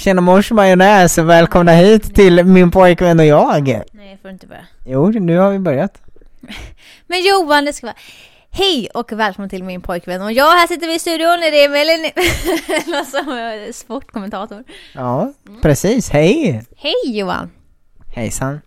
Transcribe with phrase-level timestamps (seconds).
[0.00, 3.82] Tjena mors majonnäs välkomna hit till min pojkvän och jag.
[3.92, 4.66] Nej, får inte börja.
[4.86, 6.02] Jo, nu har vi börjat.
[7.06, 7.96] Men Johan, det ska vara
[8.50, 11.68] Hej och välkommen till min pojkvän och jag, här sitter vi i studion, det är
[12.88, 14.64] eller som sportkommentator.
[14.94, 15.32] Ja,
[15.62, 16.10] precis.
[16.10, 16.62] Hej!
[16.76, 17.50] Hej Johan!
[18.14, 18.60] Hejsan.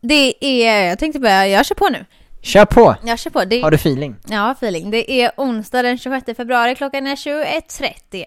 [0.00, 2.04] Det är, jag tänkte börja, jag kör på nu.
[2.42, 2.96] Kör på!
[3.04, 3.44] Jag kör på.
[3.44, 4.16] Det, Har du feeling?
[4.28, 4.90] Ja, feeling.
[4.90, 8.26] Det är onsdag den 26 februari, klockan är 21.31.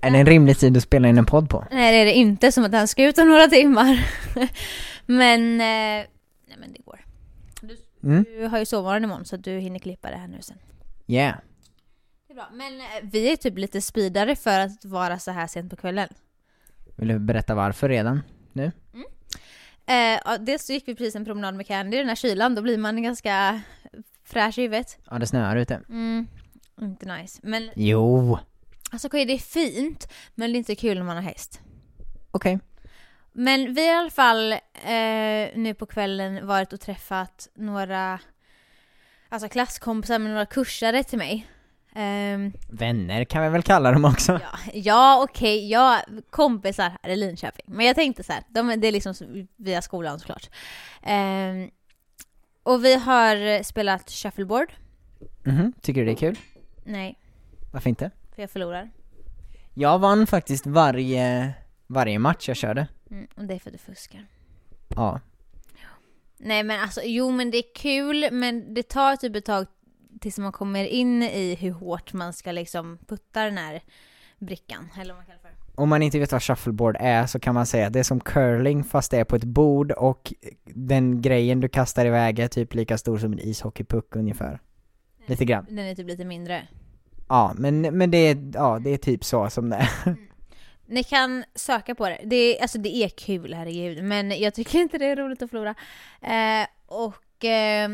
[0.00, 1.64] Är det en rimlig tid att spela in en podd på?
[1.70, 4.06] Nej det är det inte, som att den ska ut om några timmar.
[5.06, 6.06] men, eh,
[6.46, 7.04] nej men det går.
[7.60, 7.76] Du,
[8.08, 8.24] Mm.
[8.38, 10.56] du har ju sovmorgon imorgon så du hinner klippa det här nu sen.
[11.06, 11.36] Yeah.
[12.26, 12.48] Det är bra.
[12.52, 16.08] Men eh, vi är typ lite speedare för att vara så här sent på kvällen.
[16.96, 18.20] Vill du berätta varför redan?
[18.52, 18.72] Nu?
[19.86, 19.94] Eh,
[20.24, 22.62] ja, dels så gick vi precis en promenad med Candy i den här kylan, då
[22.62, 23.60] blir man ganska
[24.24, 24.98] fräsch i huvudet.
[25.10, 25.80] Ja, det snöar ute.
[25.88, 26.26] Mm,
[26.80, 27.40] inte nice.
[27.42, 28.38] Men Jo.
[28.90, 31.60] Alltså okej, det är fint, men det är inte kul när man har häst.
[32.30, 32.58] Okej.
[33.32, 34.58] Men vi har i alla fall eh,
[35.54, 38.20] nu på kvällen varit och träffat några
[39.28, 41.46] alltså klasskompisar med några kursare till mig.
[41.96, 44.32] Ehm, Vänner kan vi väl kalla dem också?
[44.42, 47.64] ja, ja okej, ja, kompisar här i Linköping.
[47.68, 49.14] Men jag tänkte så här, de, det är liksom
[49.56, 50.50] via skolan såklart.
[51.02, 51.70] Ehm,
[52.62, 54.72] och vi har spelat shuffleboard.
[55.42, 56.38] Mhm, tycker du det är kul?
[56.84, 57.18] Nej,
[57.72, 58.10] Varför inte?
[58.34, 58.90] För jag förlorar.
[59.74, 61.54] Jag vann faktiskt varje,
[61.86, 62.86] varje match jag körde.
[63.10, 64.26] Mm, och det är för att du fuskar.
[64.88, 65.20] Ja.
[66.36, 69.66] Nej men alltså, jo men det är kul, men det tar typ ett tag
[70.20, 73.82] tills man kommer in i hur hårt man ska liksom putta den här
[74.38, 75.50] brickan, eller vad man kallar för.
[75.74, 78.20] Om man inte vet vad shuffleboard är så kan man säga att det är som
[78.20, 80.32] curling fast det är på ett bord och
[80.64, 84.60] den grejen du kastar iväg är typ lika stor som en ishockeypuck ungefär.
[85.26, 85.66] Lite grann.
[85.68, 86.68] Den är typ lite mindre.
[87.28, 90.16] Ja, men, men det är, ja, det är typ så som det är.
[90.86, 92.20] Ni kan söka på det.
[92.24, 94.04] Det är, alltså det är kul, herregud.
[94.04, 95.74] Men jag tycker inte det är roligt att förlora.
[96.20, 97.90] Eh, och eh,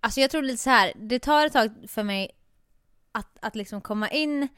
[0.00, 0.92] alltså jag tror lite så här.
[0.96, 2.30] det tar ett tag för mig
[3.12, 4.48] att, att liksom komma in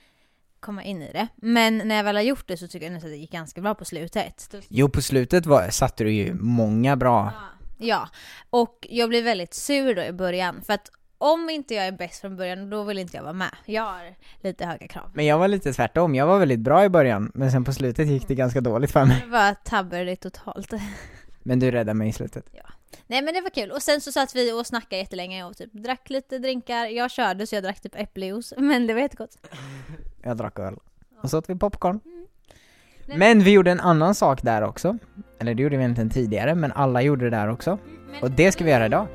[0.60, 1.28] komma in i det.
[1.36, 3.74] Men när jag väl har gjort det så tycker jag att det gick ganska bra
[3.74, 4.54] på slutet.
[4.68, 7.32] Jo, på slutet var, satte du ju många bra.
[7.78, 8.08] Ja,
[8.50, 10.62] och jag blev väldigt sur då i början.
[10.66, 13.56] För att om inte jag är bäst från början, då vill inte jag vara med.
[13.66, 15.10] Jag har lite höga krav.
[15.14, 18.08] Men jag var lite tvärtom, jag var väldigt bra i början, men sen på slutet
[18.08, 19.20] gick det ganska dåligt för mig.
[19.24, 20.72] Det var tabbade det totalt.
[21.46, 22.50] Men du räddade mig i slutet.
[23.06, 23.70] Nej men det var kul.
[23.70, 26.86] Och sen så satt vi och snackade jättelänge och typ drack lite drinkar.
[26.86, 29.38] Jag körde så jag drack typ äppeljuice, men det var jättegott.
[30.22, 30.76] Jag drack öl.
[31.22, 32.00] Och så åt vi popcorn.
[33.06, 34.98] Nej, Men vi gjorde en annan sak där också.
[35.38, 37.78] Eller det gjorde vi egentligen tidigare, men alla gjorde det där också.
[38.22, 39.08] Och det ska vi göra idag.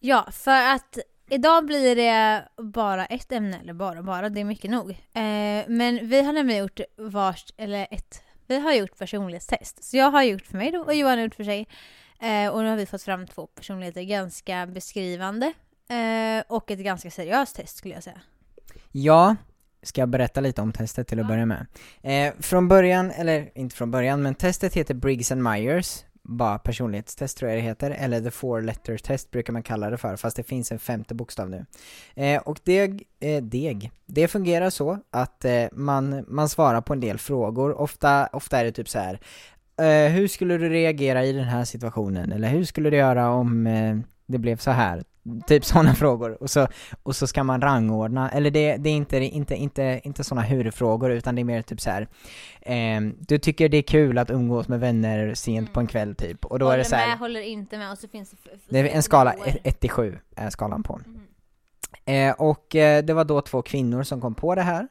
[0.00, 0.98] Ja, för att
[1.30, 4.90] idag blir det bara ett ämne, eller bara bara, det är mycket nog.
[4.90, 9.84] Eh, men vi har nämligen gjort vars, eller ett, vi har gjort personlighetstest.
[9.84, 11.68] Så jag har gjort för mig då, och Johan har gjort för sig.
[12.20, 15.52] Eh, och nu har vi fått fram två personligheter, ganska beskrivande.
[15.88, 18.20] Eh, och ett ganska seriöst test skulle jag säga.
[18.92, 19.36] Ja,
[19.82, 21.66] ska jag berätta lite om testet till att börja med.
[22.02, 27.38] Eh, från början, eller inte från början, men testet heter Briggs and Myers, bara personlighetstest
[27.38, 30.36] tror jag det heter, eller the four letter test brukar man kalla det för, fast
[30.36, 31.66] det finns en femte bokstav nu.
[32.14, 37.00] Eh, och deg, eh, deg, det fungerar så att eh, man, man svarar på en
[37.00, 39.20] del frågor, ofta, ofta är det typ så här.
[39.80, 42.32] Eh, hur skulle du reagera i den här situationen?
[42.32, 45.04] Eller hur skulle du göra om eh, det blev så här?
[45.46, 46.42] Typ sådana frågor.
[46.42, 46.68] Och så,
[47.02, 51.10] och så ska man rangordna, eller det, det är inte, inte, inte, inte sådana hur-frågor
[51.10, 52.08] utan det är mer typ så här.
[52.60, 56.44] ehm, du tycker det är kul att umgås med vänner sent på en kväll typ,
[56.44, 58.38] och då håller är det så här, med, håller inte med och så finns det...
[58.68, 59.58] det är en skala, nivåer.
[59.64, 61.00] 1 till 7 är skalan på.
[61.06, 61.20] Mhm.
[62.04, 64.88] Eh, och eh, det var då två kvinnor som kom på det här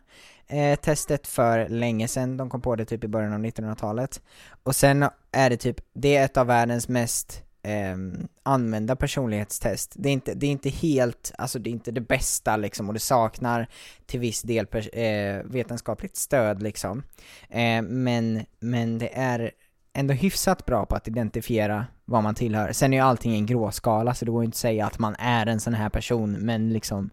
[0.47, 4.21] eh, testet för länge sedan, de kom på det typ i början av 1900-talet.
[4.63, 9.93] Och sen är det typ, det är ett av världens mest ehm, använda personlighetstest.
[9.95, 12.93] Det är, inte, det är inte helt, alltså det är inte det bästa liksom och
[12.93, 13.67] det saknar
[14.05, 17.03] till viss del eh, vetenskapligt stöd liksom.
[17.49, 19.51] Eh, men, men det är
[19.93, 22.71] ändå hyfsat bra på att identifiera vad man tillhör.
[22.71, 25.15] Sen är ju allting en gråskala så det går ju inte att säga att man
[25.19, 27.09] är en sån här person men liksom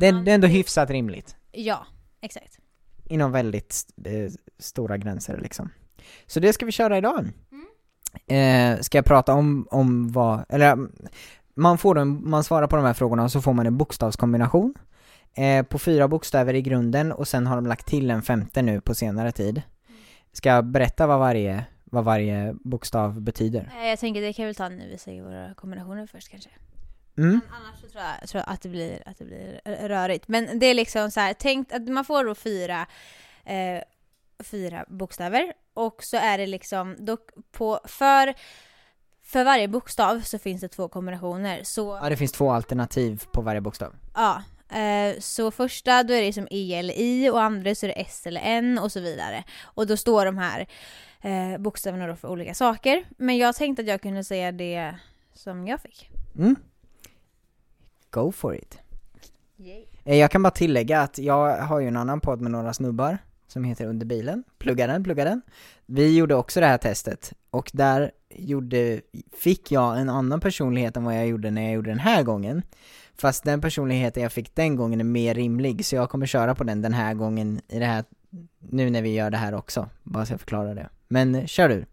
[0.00, 1.36] det, är- det är ändå hyfsat rimligt.
[1.52, 1.86] Ja,
[2.20, 2.58] exakt.
[3.04, 5.70] Inom väldigt eh, stora gränser liksom.
[6.26, 7.30] Så det ska vi köra idag.
[8.26, 10.92] Eh, ska jag prata om, om vad, eller mm,
[11.54, 14.74] man får en, man svarar på de här frågorna och så får man en bokstavskombination
[15.34, 18.80] eh, på fyra bokstäver i grunden och sen har de lagt till en femte nu
[18.80, 19.62] på senare tid.
[20.32, 23.72] Ska jag berätta vad varje, vad varje bokstav betyder?
[23.80, 26.50] Eh, Jag tänker det kan vi ta när vi säger våra kombinationer först kanske.
[27.18, 27.30] Mm.
[27.30, 30.28] Men annars så tror jag, tror jag att, det blir, att det blir rörigt.
[30.28, 32.86] Men det är liksom så här, tänk att man får då fyra,
[33.44, 33.82] eh,
[34.44, 37.16] fyra bokstäver och så är det liksom, då
[37.52, 38.34] på, för,
[39.22, 41.60] för varje bokstav så finns det två kombinationer.
[41.64, 43.94] Så Ja, det finns två alternativ på varje bokstav.
[44.14, 44.42] Ja,
[44.78, 48.00] eh, så första då är det som E eller I och andra så är det
[48.00, 49.44] S eller N och så vidare.
[49.62, 50.66] Och då står de här
[51.20, 53.04] eh, bokstäverna då för olika saker.
[53.16, 54.94] Men jag tänkte att jag kunde säga det
[55.34, 56.10] som jag fick.
[56.38, 56.56] Mm.
[58.10, 58.78] Go for it.
[60.04, 63.18] Eh, Jag kan bara tillägga att jag har ju en annan podd med några snubbar
[63.52, 65.42] som heter Under bilen, plugga den, plugga den.
[65.86, 69.00] Vi gjorde också det här testet och där gjorde,
[69.32, 72.62] fick jag en annan personlighet än vad jag gjorde när jag gjorde den här gången.
[73.14, 76.64] Fast den personligheten jag fick den gången är mer rimlig så jag kommer köra på
[76.64, 78.04] den den här gången i det här,
[78.58, 80.88] nu när vi gör det här också, bara så jag förklarar det.
[81.08, 81.84] Men eh, kör du.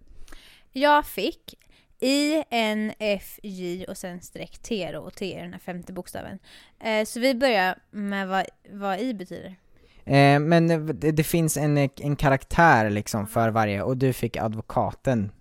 [0.71, 1.55] Jag fick
[1.99, 5.93] I, N, F, J och sen streck T då, och T är den här femte
[5.93, 6.39] bokstaven.
[6.79, 9.55] Eh, så vi börjar med vad, vad I betyder.
[10.05, 10.67] Eh, men
[10.99, 15.31] det, det finns en, en karaktär liksom för varje, och du fick advokaten,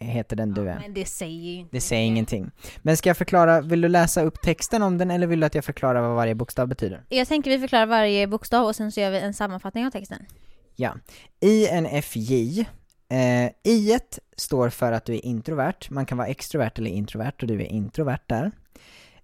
[0.00, 0.78] heter den du är.
[0.80, 2.50] Men det säger ju inte Det säger ingenting.
[2.82, 5.54] Men ska jag förklara, vill du läsa upp texten om den eller vill du att
[5.54, 7.04] jag förklarar vad varje bokstav betyder?
[7.08, 10.26] Jag tänker vi förklarar varje bokstav och sen så gör vi en sammanfattning av texten.
[10.76, 10.94] Ja.
[11.40, 12.60] INFJ,
[13.10, 13.98] eh, I
[14.36, 17.66] står för att du är introvert, man kan vara extrovert eller introvert och du är
[17.66, 18.50] introvert där.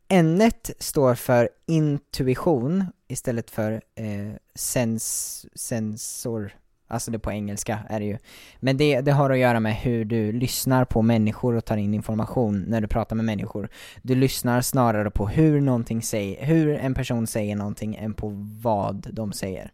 [0.09, 6.55] N står för intuition istället för eh, sens, sensor,
[6.89, 8.19] alltså det på engelska är det ju.
[8.61, 11.95] Men det, det har att göra med hur du lyssnar på människor och tar in
[11.95, 13.69] information när du pratar med människor.
[14.03, 19.09] Du lyssnar snarare på hur någonting säger, hur en person säger någonting än på vad
[19.13, 19.73] de säger.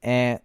[0.00, 0.38] Eh,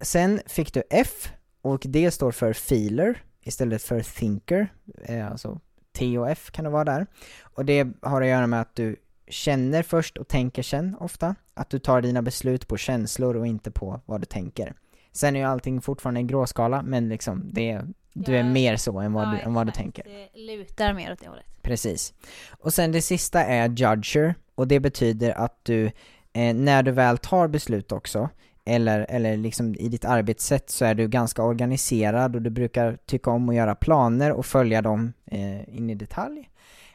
[0.00, 1.32] sen fick du F
[1.62, 4.72] och det står för feeler istället för thinker,
[5.04, 5.60] eh, alltså
[5.92, 7.06] T och F kan det vara där.
[7.42, 8.96] Och det har att göra med att du
[9.28, 11.34] känner först och tänker sen ofta.
[11.54, 14.74] Att du tar dina beslut på känslor och inte på vad du tänker.
[15.12, 17.80] Sen är ju allting fortfarande en gråskala, men liksom det,
[18.12, 18.44] du är Ja.
[18.44, 20.04] mer så än vad, du, än vad du tänker.
[20.04, 21.44] Det lutar mer åt det hållet.
[21.62, 22.14] Precis.
[22.50, 25.86] Och sen det sista är judger, och det betyder att du,
[26.32, 28.28] eh, när du väl tar beslut också,
[28.64, 33.30] eller, eller liksom i ditt arbetssätt så är du ganska organiserad och du brukar tycka
[33.30, 36.48] om att göra planer och följa dem eh, in i detalj.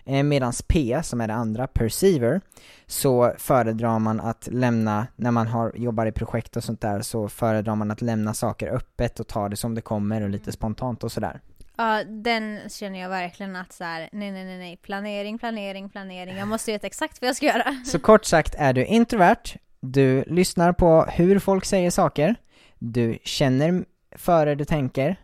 [0.06, 2.42] Eh, medans P, som är det andra, perceiver,
[2.86, 7.30] så föredrar man att lämna, när man har, jobbar i projekt och sånt där, så
[7.30, 11.04] föredrar man att lämna saker öppet och ta det som det kommer och lite spontant
[11.04, 11.42] och sådär.
[11.78, 16.38] Ja, den känner jag verkligen att så här, nej, nej, nej, nej, planering, planering, planering.
[16.38, 17.75] Jag måste veta exakt vad jag ska göra.
[17.86, 22.35] Så kort sagt är du introvert, du lyssnar på hur folk säger saker,
[22.79, 25.15] du känner före du tänker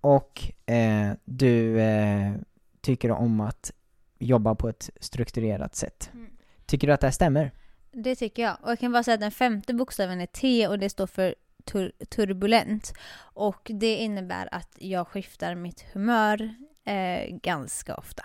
[0.00, 2.34] och eh, du eh,
[2.80, 3.72] tycker om att
[4.18, 6.10] jobba på ett strukturerat sätt.
[6.14, 6.30] Mm.
[6.66, 7.50] Tycker du att det här stämmer?
[7.92, 8.56] Det tycker jag.
[8.62, 11.34] Och jag kan bara säga att den femte bokstaven är T och det står för
[11.64, 12.94] tur- turbulent.
[13.16, 18.24] Och det innebär att jag skiftar mitt humör eh, ganska ofta.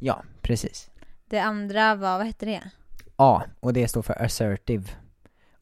[0.00, 0.90] Ja, precis.
[1.24, 2.70] Det andra var, vad hette det?
[3.16, 4.84] A, och det står för assertive.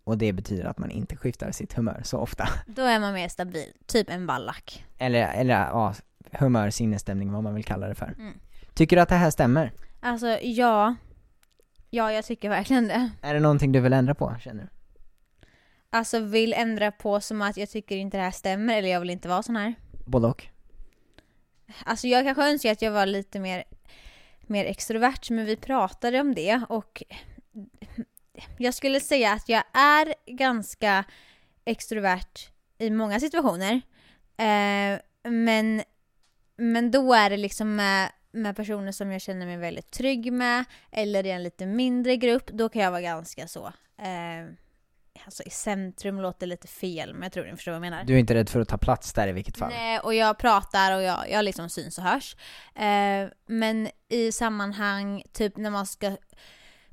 [0.04, 2.48] Och det betyder att man inte skiftar sitt humör så ofta.
[2.66, 4.84] Då är man mer stabil, typ en ballack.
[4.98, 5.94] Eller, eller ja,
[6.32, 8.14] humör, sinnesstämning, vad man vill kalla det för.
[8.18, 8.38] Mm.
[8.74, 9.72] Tycker du att det här stämmer?
[10.00, 10.94] Alltså ja,
[11.90, 13.10] ja jag tycker verkligen det.
[13.22, 14.68] Är det någonting du vill ändra på, känner du?
[15.90, 19.10] Alltså vill ändra på som att jag tycker inte det här stämmer eller jag vill
[19.10, 19.74] inte vara sån här.
[20.06, 20.46] Både och?
[21.84, 23.64] Alltså jag kanske önskar att jag var lite mer,
[24.40, 27.02] mer extrovert men vi pratade om det och
[28.58, 31.04] jag skulle säga att jag är ganska
[31.64, 33.80] extrovert i många situationer.
[34.36, 35.82] Eh, men,
[36.56, 40.64] men då är det liksom med, med personer som jag känner mig väldigt trygg med
[40.92, 43.66] eller i en lite mindre grupp, då kan jag vara ganska så.
[43.98, 44.54] Eh,
[45.24, 48.04] alltså i centrum låter lite fel men jag tror ni förstår vad jag menar.
[48.04, 49.70] Du är inte rädd för att ta plats där i vilket fall?
[49.70, 52.36] Nej, och jag pratar och jag, jag liksom syns och hörs.
[52.74, 56.16] Eh, men i sammanhang, typ när man ska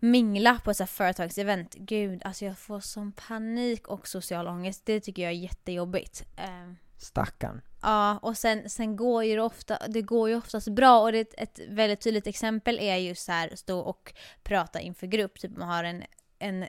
[0.02, 4.86] mingla på ett så här företagsevent, gud alltså jag får sån panik och social ångest.
[4.86, 6.24] Det tycker jag är jättejobbigt.
[6.38, 7.62] Eh, Stackarn.
[7.82, 11.34] Ja, och sen, sen går ju det ofta, det går ju oftast bra och det,
[11.38, 15.70] ett, väldigt tydligt exempel är ju så här stå och prata inför grupp, typ man
[15.70, 16.04] har en,
[16.40, 16.64] en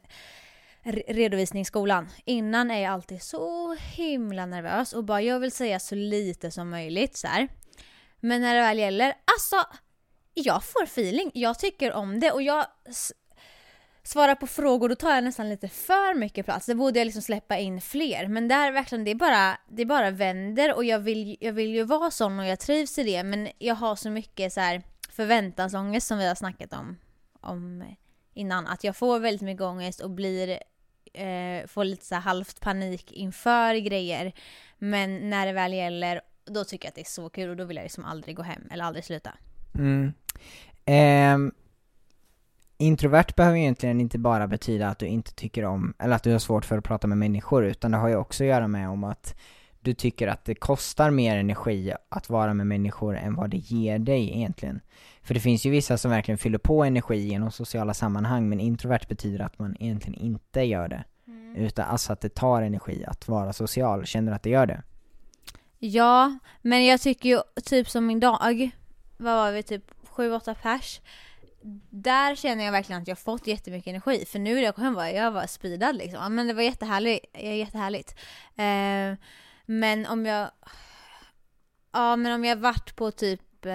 [0.83, 2.09] re- redovisning i skolan.
[2.25, 6.71] Innan är jag alltid så himla nervös och bara jag vill säga så lite som
[6.71, 7.49] möjligt så här.
[8.21, 9.57] Men när det väl gäller, alltså
[10.35, 12.67] jag får feeling, jag tycker om det och jag
[14.03, 16.67] svara på frågor, då tar jag nästan lite för mycket plats.
[16.67, 18.29] Det borde jag liksom släppa in fler.
[18.29, 21.75] Men där verkligen, det är bara, det är bara vänder och jag vill, jag vill
[21.75, 23.23] ju vara sån och jag trivs i det.
[23.23, 26.97] Men jag har så mycket så här förväntansångest som vi har snackat om,
[27.41, 27.85] om
[28.35, 28.67] innan.
[28.67, 30.49] Att jag får väldigt mycket ångest och blir,
[31.13, 34.33] eh, får lite så halvt panik inför grejer.
[34.79, 37.65] Men när det väl gäller, då tycker jag att det är så kul och då
[37.65, 39.33] vill jag liksom aldrig gå hem eller aldrig sluta.
[39.75, 40.13] Mm.
[40.85, 41.53] Ehm,
[42.83, 46.33] introvert behöver ju egentligen inte bara betyda att du inte tycker om, eller att du
[46.33, 48.89] har svårt för att prata med människor, utan det har ju också att göra med
[48.89, 49.35] om att
[49.81, 53.99] du tycker att det kostar mer energi att vara med människor än vad det ger
[53.99, 54.81] dig egentligen.
[55.23, 59.09] För det finns ju vissa som verkligen fyller på energi genom sociala sammanhang, men introvert
[59.09, 61.05] betyder att man egentligen inte gör det.
[61.57, 64.83] Utan alltså att det tar energi att vara social, känner du att det gör det?
[65.79, 68.71] Ja, men jag tycker ju typ som idag,
[69.17, 69.85] vad var vi, typ
[70.17, 71.01] 7-8 pers.
[71.91, 74.25] Där känner jag verkligen att jag fått jättemycket energi.
[74.25, 76.35] För nu när jag kom hem var jag var speedad liksom.
[76.35, 77.27] Men det var jättehärligt.
[77.33, 78.15] eh, jättehärligt.
[78.57, 79.19] Eh,
[79.67, 80.51] men om jag...
[81.93, 83.65] Ja men om jag varit på typ...
[83.67, 83.73] Eh,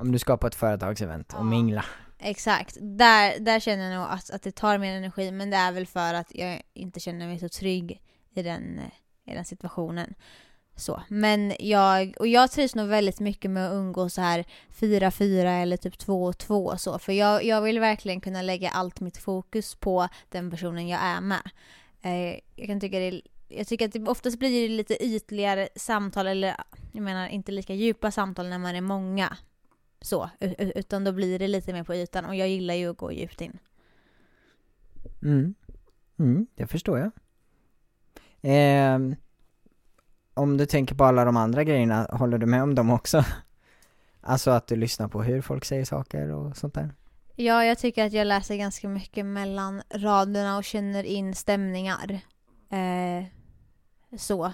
[0.00, 1.42] Om du ska på ett företagsevent och Ja.
[1.42, 1.84] mingla.
[2.18, 2.76] exakt.
[2.80, 5.30] Där, där känner jag nog att, att det tar mer energi.
[5.30, 8.02] Men det är väl för att jag inte känner mig så trygg
[8.34, 10.14] i den, eh, i den situationen.
[10.76, 11.02] Så.
[11.08, 15.76] Men jag, och jag trivs nog väldigt mycket med att umgås så här 4-4 eller
[15.76, 16.98] typ 2-2 så.
[16.98, 21.20] För jag, jag vill verkligen kunna lägga allt mitt fokus på den personen jag är
[21.20, 21.50] med.
[22.02, 26.26] Eh, jag kan tycka det jag tycker att det oftast blir det lite ytligare samtal
[26.26, 26.56] eller
[26.92, 29.36] jag menar inte lika djupa samtal när man är många.
[30.00, 33.12] Så, utan då blir det lite mer på ytan och jag gillar ju att gå
[33.12, 33.58] djupt in.
[35.22, 35.54] Mm.
[36.18, 37.10] Mm, det förstår jag.
[38.40, 39.16] Eh,
[40.34, 43.24] om du tänker på alla de andra grejerna, håller du med om dem också?
[44.26, 46.90] Alltså att du lyssnar på hur folk säger saker och sånt där?
[47.36, 52.20] Ja, jag tycker att jag läser ganska mycket mellan raderna och känner in stämningar.
[52.70, 53.24] Eh,
[54.18, 54.44] så.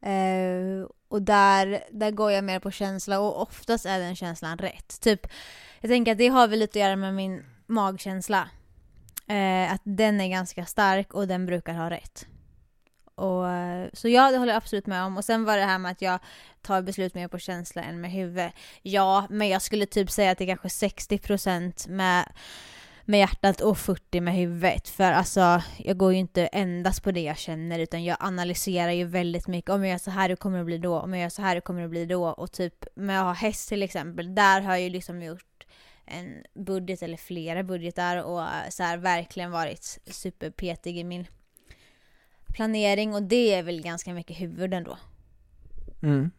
[0.00, 5.00] Eh, och där, där går jag mer på känsla och oftast är den känslan rätt.
[5.00, 5.26] Typ,
[5.80, 8.48] jag tänker att det har väl lite att göra med min magkänsla.
[9.26, 12.26] Eh, att den är ganska stark och den brukar ha rätt.
[13.16, 15.16] Och, eh, så ja, det håller jag absolut med om.
[15.16, 16.18] Och sen var det här med att jag
[16.62, 18.50] tar beslut mer på känsla än med huvud.
[18.82, 22.32] Ja, men jag skulle typ säga att det är kanske 60% med,
[23.04, 24.88] med hjärtat och 40% med huvudet.
[24.88, 29.04] För alltså, jag går ju inte endast på det jag känner utan jag analyserar ju
[29.04, 29.70] väldigt mycket.
[29.70, 31.00] Om jag gör så här, hur kommer det bli då?
[31.00, 32.26] Om jag gör så här, hur kommer det bli då?
[32.26, 35.66] Och typ med att ha häst till exempel, där har jag ju liksom gjort
[36.06, 41.26] en budget eller flera budgetar och eh, så här verkligen varit superpetig i min
[42.56, 44.98] planering och det är väl ganska mycket huvud ändå.
[46.02, 46.30] Mm,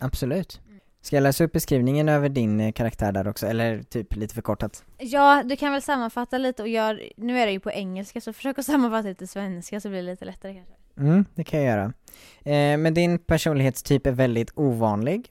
[0.00, 0.60] absolut.
[1.00, 4.84] Ska jag läsa upp beskrivningen över din eh, karaktär där också, eller typ lite förkortat?
[4.98, 8.32] Ja, du kan väl sammanfatta lite och gör, nu är det ju på engelska så
[8.32, 10.72] försök att sammanfatta lite svenska så blir det lite lättare kanske.
[10.98, 11.92] Mm, det kan jag göra.
[12.38, 15.28] Eh, men din personlighetstyp är väldigt ovanlig.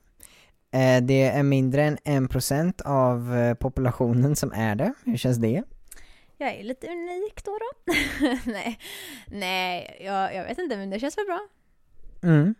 [0.72, 4.94] Eh, det är mindre än 1% av eh, populationen som är det.
[5.06, 5.64] Hur känns det?
[6.38, 7.94] Jag är lite unik då då.
[8.52, 8.80] nej,
[9.28, 11.48] nej jag, jag vet inte men det känns väl bra.
[12.24, 12.56] Mm.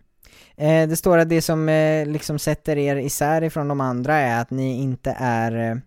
[0.56, 4.42] Eh, det står att det som eh, liksom sätter er isär ifrån de andra är
[4.42, 5.82] att ni inte är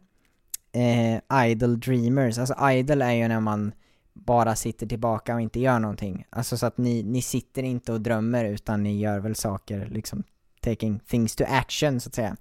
[0.73, 2.38] eh, idle dreamers.
[2.38, 3.73] Alltså idle är ju när man
[4.12, 6.26] bara sitter tillbaka och inte gör någonting.
[6.30, 10.23] Alltså så att ni, ni sitter inte och drömmer utan ni gör väl saker, liksom
[10.61, 12.37] taking things to action så att säga.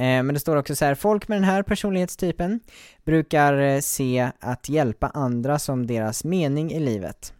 [0.00, 2.60] Eh, men det står också så här, folk med den här personlighetstypen
[3.04, 7.34] brukar eh, se att hjälpa andra som deras mening i livet.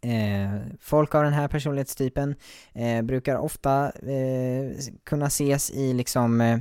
[0.00, 2.34] Eh, folk av den här personlighetstypen
[2.72, 4.70] eh, brukar ofta eh,
[5.04, 6.58] kunna ses i liksom, eh,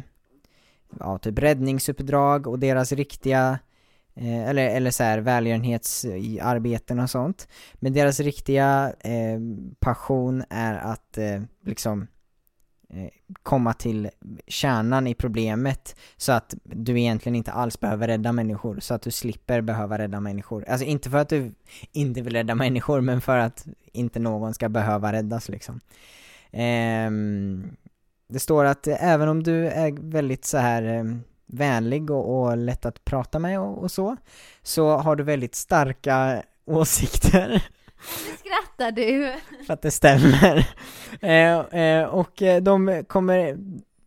[0.99, 3.59] ja, typ räddningsuppdrag och deras riktiga,
[4.15, 7.47] eh, eller, eller så här välgörenhetsarbeten och sånt.
[7.73, 9.39] Men deras riktiga eh,
[9.79, 12.07] passion är att eh, liksom eh,
[12.89, 13.09] Eh,
[13.43, 14.09] komma till
[14.47, 19.11] kärnan i problemet så att du egentligen inte alls behöver rädda människor, så att du
[19.11, 20.65] slipper behöva rädda människor.
[20.69, 21.51] Alltså inte för att du
[21.91, 25.81] inte vill rädda människor, men för att inte någon ska behöva räddas liksom.
[26.51, 27.75] Ehm,
[28.27, 32.85] det står att även om du är väldigt så här ehm, vänlig och, och lätt
[32.85, 34.17] att prata med och, och så,
[34.63, 37.63] så har du väldigt starka åsikter.
[38.39, 39.33] Skrattar du?
[39.65, 40.67] för att det stämmer.
[41.21, 43.57] eh, eh, och eh, de kommer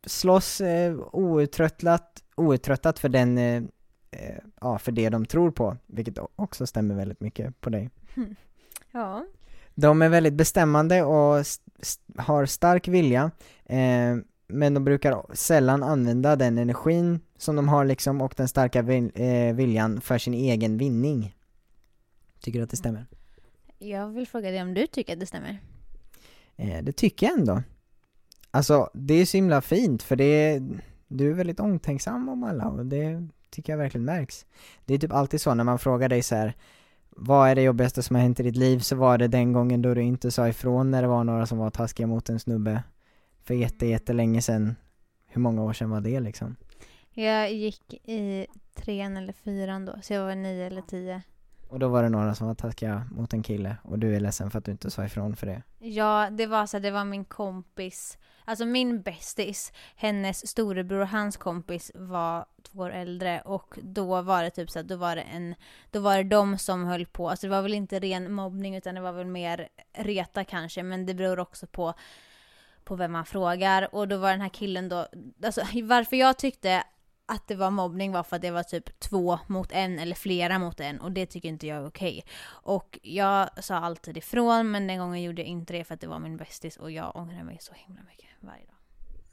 [0.07, 3.57] slåss eh, outtröttlat, outtröttat för den, eh,
[4.11, 7.90] eh, ja för det de tror på, vilket också stämmer väldigt mycket på dig.
[8.93, 9.25] Ja.
[9.75, 13.31] De är väldigt bestämmande och st- st- har stark vilja,
[13.67, 14.17] eh,
[14.49, 19.12] men de brukar sällan använda den energin som de har liksom och den starka vil-
[19.49, 21.35] eh, viljan för sin egen vinning.
[22.40, 23.07] Tycker du att det stämmer?
[23.78, 25.58] Jag vill fråga dig om du tycker att det stämmer?
[26.56, 27.62] Eh, det tycker jag ändå.
[28.50, 32.68] Alltså, det är så himla fint för det är, du är väldigt omtänksam om alla
[32.68, 34.47] och det tycker jag verkligen märks.
[34.85, 36.54] Det är typ alltid så när man frågar dig så här.
[37.11, 38.78] Vad är det jobbigaste som har hänt i ditt liv?
[38.78, 41.58] Så var det den gången då du inte sa ifrån när det var några som
[41.58, 42.82] var taskiga mot en snubbe
[43.44, 44.76] för jätte, jättelänge sedan.
[45.26, 46.56] Hur många år sedan var det liksom?
[47.11, 51.23] Jag gick i trean eller fyran då, så jag var nio eller tio.
[51.69, 54.51] Och då var det några som var taskiga mot en kille och du är ledsen
[54.51, 55.63] för att du inte sa ifrån för det.
[55.79, 61.37] Ja, det var så det var min kompis, alltså min bästis, hennes storebror och hans
[61.37, 65.23] kompis var två år äldre och då var det typ så att då var det
[65.23, 65.55] en,
[65.91, 68.95] då var det de som höll på, alltså det var väl inte ren mobbning utan
[68.95, 71.95] det var väl mer reta kanske, men det beror också på
[72.85, 75.07] på vem man frågar och då var den här killen då,
[75.45, 76.83] alltså varför jag tyckte
[77.28, 80.58] att det var mobbning var för att det var typ två mot en eller flera
[80.58, 82.25] mot en och det tycker inte jag är okej.
[82.47, 86.06] Och jag sa alltid ifrån men den gången gjorde jag inte det för att det
[86.06, 88.75] var min bästis och jag ångrar mig så himla mycket varje dag.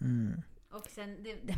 [0.01, 0.41] Mm.
[0.71, 1.55] Och sen, det, det,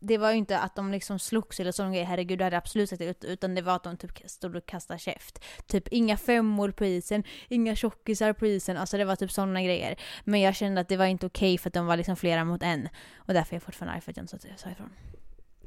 [0.00, 2.88] det var ju inte att de liksom slogs eller sån grej, herregud det hade absolut
[2.90, 5.44] sagt ut, utan det var att de typ stod och kastade käft.
[5.66, 9.96] Typ inga femmor på isen, inga tjockisar på isen, alltså det var typ sådana grejer.
[10.24, 12.62] Men jag kände att det var inte okej för att de var liksom flera mot
[12.62, 12.88] en.
[13.16, 14.90] Och därför är jag fortfarande arg för att jag inte sa ifrån.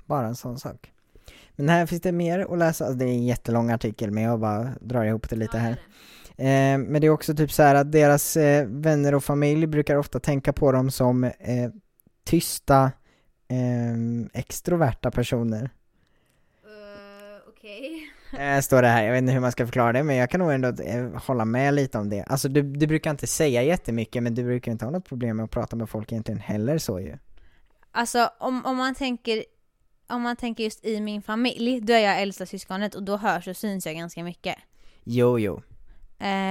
[0.06, 0.92] Bara en sån sak.
[1.56, 4.40] Men här finns det mer att läsa, alltså det är en jättelång artikel men jag
[4.40, 5.72] bara drar ihop det lite här.
[6.38, 9.96] Eh, men det är också typ så här att deras eh, vänner och familj brukar
[9.96, 11.32] ofta tänka på dem som eh,
[12.24, 12.92] tysta,
[13.50, 15.64] eh, extroverta personer.
[16.66, 18.12] Uh, Okej.
[18.38, 20.40] Eh, står det här, jag vet inte hur man ska förklara det men jag kan
[20.40, 22.24] nog ändå eh, hålla med lite om det.
[22.24, 25.44] Alltså du, du brukar inte säga jättemycket men du brukar inte ha något problem med
[25.44, 27.18] att prata med folk egentligen heller så ju.
[27.92, 29.44] Alltså om, om man tänker
[30.08, 33.48] om man tänker just i min familj, då är jag äldsta syskonet och då hörs
[33.48, 34.56] och syns jag ganska mycket.
[35.04, 35.62] Jo, jo.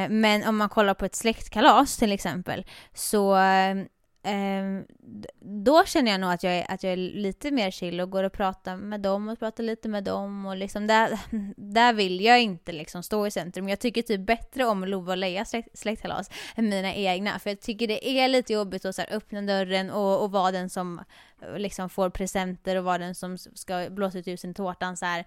[0.09, 3.37] Men om man kollar på ett släktkalas till exempel så
[4.29, 4.83] eh,
[5.41, 8.25] då känner jag nog att jag, är, att jag är lite mer chill och går
[8.25, 11.19] och pratar med dem och pratar lite med dem och liksom där,
[11.57, 13.69] där vill jag inte liksom stå i centrum.
[13.69, 17.61] Jag tycker typ bättre om Lova och Leias släkt, släktkalas än mina egna för jag
[17.61, 21.01] tycker det är lite jobbigt att så här, öppna dörren och, och vara den som
[21.43, 25.07] eh, liksom får presenter och vara den som ska blåsa ut ljusen i tårtan så
[25.07, 25.25] här.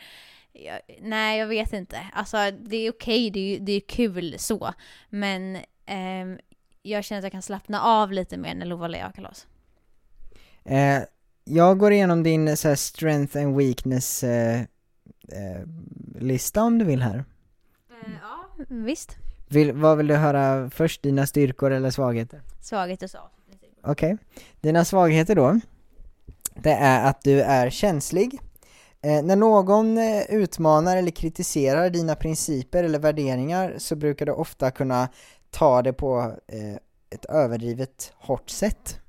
[0.54, 2.00] Jag, nej, jag vet inte.
[2.14, 4.74] Alltså det är okej, det, är det är kul så.
[5.10, 6.38] Men eh,
[6.82, 9.48] jag känner att jag kan slappna av lite mer när Lova har kalas.
[10.64, 11.02] Eh,
[11.44, 14.62] jag går igenom din så här, strength and weakness eh,
[15.28, 15.62] eh,
[16.20, 17.26] lista om du vill här.
[18.22, 19.18] ja, visst.
[19.48, 22.42] Vill, vad vill du höra först, dina styrkor eller svagheter?
[22.62, 23.20] Svaghet och så.
[23.84, 24.18] Okej.
[24.62, 25.60] Dina svagheter då,
[26.56, 28.40] det är att du är känslig.
[29.02, 34.72] Eh, när någon eh, utmanar eller kritiserar dina principer eller värderingar så brukar du ofta
[34.72, 35.10] kunna
[35.52, 36.76] ta det på eh,
[37.10, 39.00] ett överdrivet hårt sätt.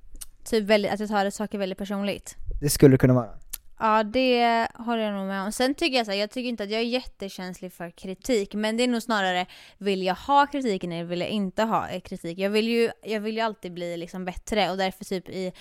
[0.44, 2.36] Typ väldigt, att jag tar saker väldigt personligt.
[2.60, 3.30] Det skulle kunna vara.
[3.78, 5.52] Ja, det håller jag nog med om.
[5.52, 8.76] Sen tycker jag så här, jag tycker inte att jag är jättekänslig för kritik, men
[8.76, 9.46] det är nog snarare
[9.78, 12.38] vill jag ha kritiken eller vill jag inte ha kritik?
[12.38, 15.52] Jag vill ju, jag vill ju alltid bli liksom bättre och därför typ i,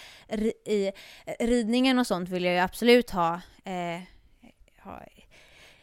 [0.65, 0.91] i
[1.39, 4.01] ridningen och sånt vill jag ju absolut ha, eh,
[4.83, 5.01] ha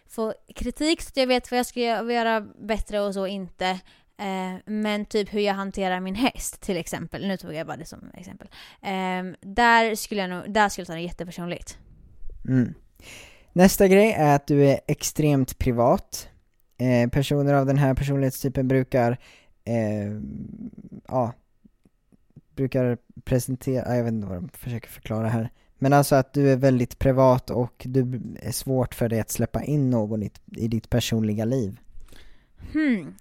[0.08, 3.80] få kritik så att jag vet vad jag ska göra bättre och så inte.
[4.18, 7.84] Eh, men typ hur jag hanterar min häst till exempel, nu tog jag bara det
[7.84, 8.48] som exempel.
[8.82, 11.78] Eh, där skulle jag nog, där skulle jag ta det jättepersonligt.
[12.48, 12.74] Mm.
[13.52, 16.28] Nästa grej är att du är extremt privat.
[16.78, 19.18] Eh, personer av den här personlighetstypen brukar,
[19.64, 20.20] eh,
[21.08, 21.32] ja,
[22.56, 25.50] brukar presentera, jag vet inte vad de försöker förklara här.
[25.78, 29.64] Men alltså att du är väldigt privat och du är svårt för dig att släppa
[29.64, 31.80] in någon i, i ditt personliga liv.
[32.72, 33.14] Hmm.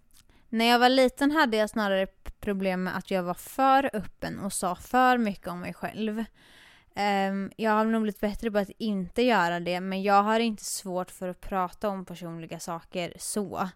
[0.50, 2.08] När jag var liten hade jag snarare
[2.40, 6.24] problem med att jag var för öppen och sa för mycket om mig själv.
[6.96, 10.64] Ehm, jag har nog blivit bättre på att inte göra det, men jag har inte
[10.64, 13.70] svårt för att prata om personliga saker så.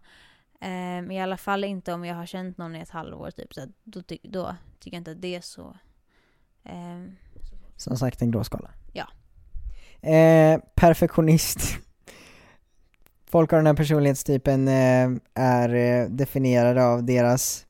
[0.62, 3.62] Ehm, I alla fall inte om jag har känt någon i ett halvår typ, så
[3.84, 5.78] då, ty- då tycker jag inte att det är så...
[6.64, 7.16] ehm,
[7.76, 8.72] Som sagt en gråskala.
[8.94, 9.08] Ja.
[10.10, 11.78] Eh, perfektionist
[13.32, 17.66] folk av den här personlighetstypen eh, är eh, definierade av deras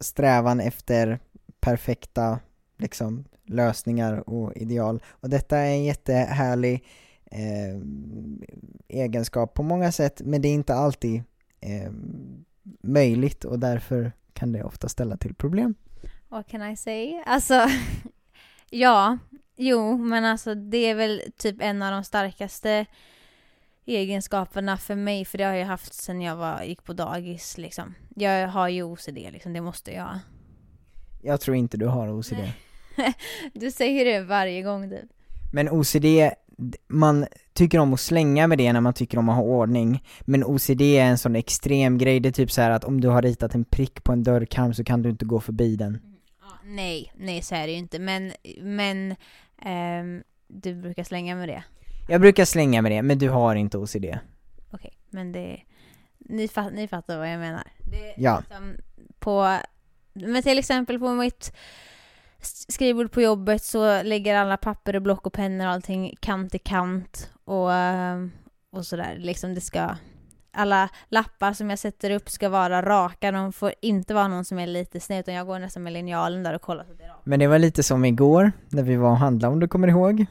[0.00, 1.18] strävan efter
[1.60, 2.38] perfekta
[2.78, 5.02] liksom, lösningar och ideal.
[5.10, 6.84] Och detta är en jättehärlig
[7.30, 7.80] eh,
[8.88, 11.22] egenskap på många sätt, men det är inte alltid
[11.60, 11.92] eh,
[12.82, 15.74] möjligt och därför kan det ofta ställa till problem.
[16.28, 17.22] What can I say?
[17.26, 17.66] Alltså,
[18.70, 19.18] ja,
[19.56, 22.86] jo, men alltså det är väl typ en av de starkaste
[23.96, 27.94] egenskaperna för mig, för det har jag haft sedan jag var, gick på dagis liksom.
[28.16, 30.20] Jag har ju OCD liksom, det måste jag ha.
[31.22, 32.38] Jag tror inte du har OCD.
[33.52, 35.08] Du säger det varje gång du.
[35.52, 36.04] Men OCD,
[36.88, 40.44] man tycker om att slänga med det när man tycker om att ha ordning, men
[40.44, 43.22] OCD är en sån extrem grej, det är typ så här att om du har
[43.22, 45.98] ritat en prick på en dörrkarm så kan du inte gå förbi den.
[46.64, 49.16] Nej, nej så är det ju inte, men, men
[49.62, 51.64] ehm, du brukar slänga med det.
[52.10, 54.04] Jag brukar slänga med det, men du har inte OCD.
[54.70, 55.60] Okej, men det,
[56.18, 57.62] ni, fatt, ni fattar vad jag menar.
[57.90, 58.38] Det, Ja.
[58.38, 58.74] liksom
[59.18, 59.58] på,
[60.12, 61.52] men till exempel på mitt
[62.68, 66.58] skrivbord på jobbet så lägger alla papper och block och pennor och allting kant i
[66.58, 68.30] kant och, ehm,
[68.72, 69.16] och sådär.
[69.18, 69.96] Liksom det ska,
[70.52, 74.58] alla lappar som jag sätter upp ska vara raka, de får inte vara någon som
[74.58, 77.04] är lite sned utan jag går nästan med linjalen där och kollar så att det
[77.04, 77.26] är rakt.
[77.26, 80.26] Men det var lite som igår, när vi var och handlade om du kommer ihåg.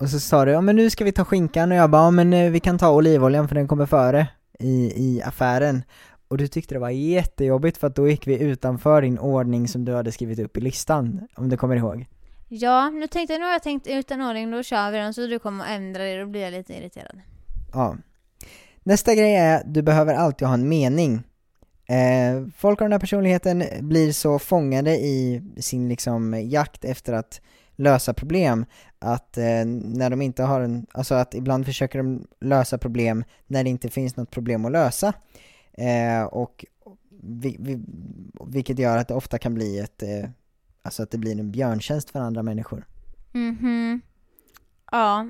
[0.00, 2.10] Och så sa du, ja men nu ska vi ta skinkan och jag bara, ja
[2.10, 4.26] men eh, vi kan ta olivoljan för den kommer före
[4.58, 5.82] i, i affären.
[6.28, 9.84] Och du tyckte det var jättejobbigt för att då gick vi utanför din ordning som
[9.84, 12.06] du hade skrivit upp i listan, om du kommer ihåg.
[12.48, 15.26] Ja, nu tänkte jag, nu har jag tänkt utan ordning, då kör vi den så
[15.26, 17.20] du kommer att ändra det, då blir jag lite irriterad.
[17.72, 17.96] Ja.
[18.82, 21.22] Nästa grej är, du behöver alltid ha en mening.
[21.86, 27.40] Eh, folk av den här personligheten blir så fångade i sin liksom jakt efter att
[27.80, 28.66] lösa problem
[28.98, 33.64] att eh, när de inte har en, alltså att ibland försöker de lösa problem när
[33.64, 35.12] det inte finns något problem att lösa.
[35.72, 36.64] Eh, och
[37.22, 37.80] vi, vi,
[38.46, 40.30] vilket gör att det ofta kan bli ett, eh,
[40.82, 42.86] alltså att det blir en björntjänst för andra människor.
[43.32, 44.00] Mhm.
[44.92, 45.26] Ja,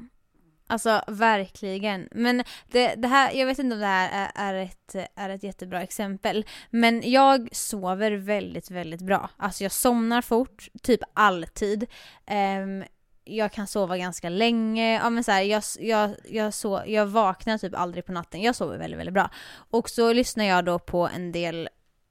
[0.70, 2.08] alltså verkligen.
[2.10, 5.42] Men det, det här, jag vet inte om det här är, är, ett, är ett
[5.42, 6.44] jättebra exempel.
[6.70, 9.30] Men jag sover väldigt, väldigt bra.
[9.36, 11.86] Alltså jag somnar fort, typ alltid.
[12.30, 12.84] Um,
[13.24, 17.58] jag kan sova ganska länge, ja men så här, jag, jag, jag, so jag vaknar
[17.58, 19.30] typ aldrig på natten, jag sover väldigt, väldigt bra.
[19.70, 21.68] Och så lyssnar jag då på en del,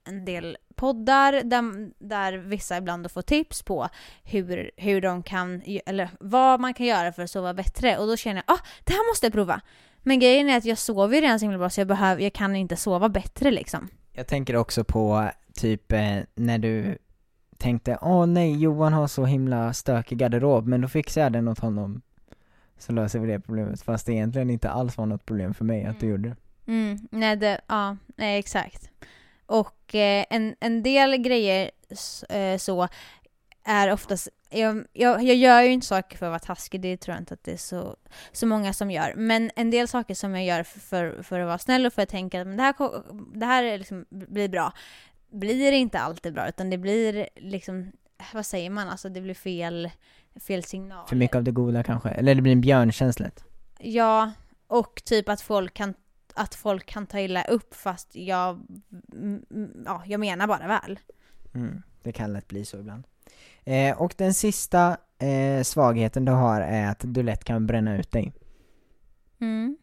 [0.10, 3.90] en del poddar där, där vissa ibland får tips på
[4.24, 7.98] hur, hur de kan, eller vad man kan göra för att sova bättre.
[7.98, 9.62] Och då känner jag, ah, det här måste jag prova.
[10.04, 12.34] Men grejen är att jag sover ju redan så himla bra så jag, behöver, jag
[12.34, 13.88] kan inte sova bättre liksom.
[14.12, 16.98] Jag tänker också på typ eh, när du
[17.58, 21.60] tänkte åh nej, Johan har så himla stökig garderob, men då fixar jag den åt
[21.60, 22.02] honom.
[22.78, 25.86] Så löser vi det problemet, fast det egentligen inte alls var något problem för mig
[25.86, 26.12] att du Mm.
[26.12, 26.36] gjorde det.
[26.72, 28.90] Mm, nej, det, ja, nej exakt.
[29.50, 31.72] Och eh, en, en del grejer
[32.30, 32.88] eh, så
[33.64, 37.16] är oftast, jag, jag, jag gör ju inte saker för att vara taskig, det tror
[37.16, 37.96] jag inte att det är så,
[38.32, 39.14] så många som gör.
[39.16, 42.02] Men en del saker som jag gör för, för, för att vara snäll och för
[42.02, 42.76] att tänka att men det här,
[43.34, 44.74] det här är liksom, blir bra,
[45.32, 47.92] blir inte alltid bra, utan det blir liksom,
[48.34, 49.90] vad säger man, alltså det blir fel,
[50.48, 51.08] fel signal.
[51.08, 53.44] För mycket av det goda kanske, eller det blir en björntjänst lätt.
[53.80, 54.32] Ja,
[54.68, 55.94] och typ att folk kan,
[56.36, 58.60] att folk kan ta illa upp fast jag,
[59.86, 61.00] ja, jag menar bara väl.
[61.54, 63.04] Mm, det kan lätt bli så ibland.
[63.64, 68.12] Eh, och den sista eh, svagheten du har är att du lätt kan bränna ut
[68.12, 68.34] dig.
[69.42, 69.78] Mm.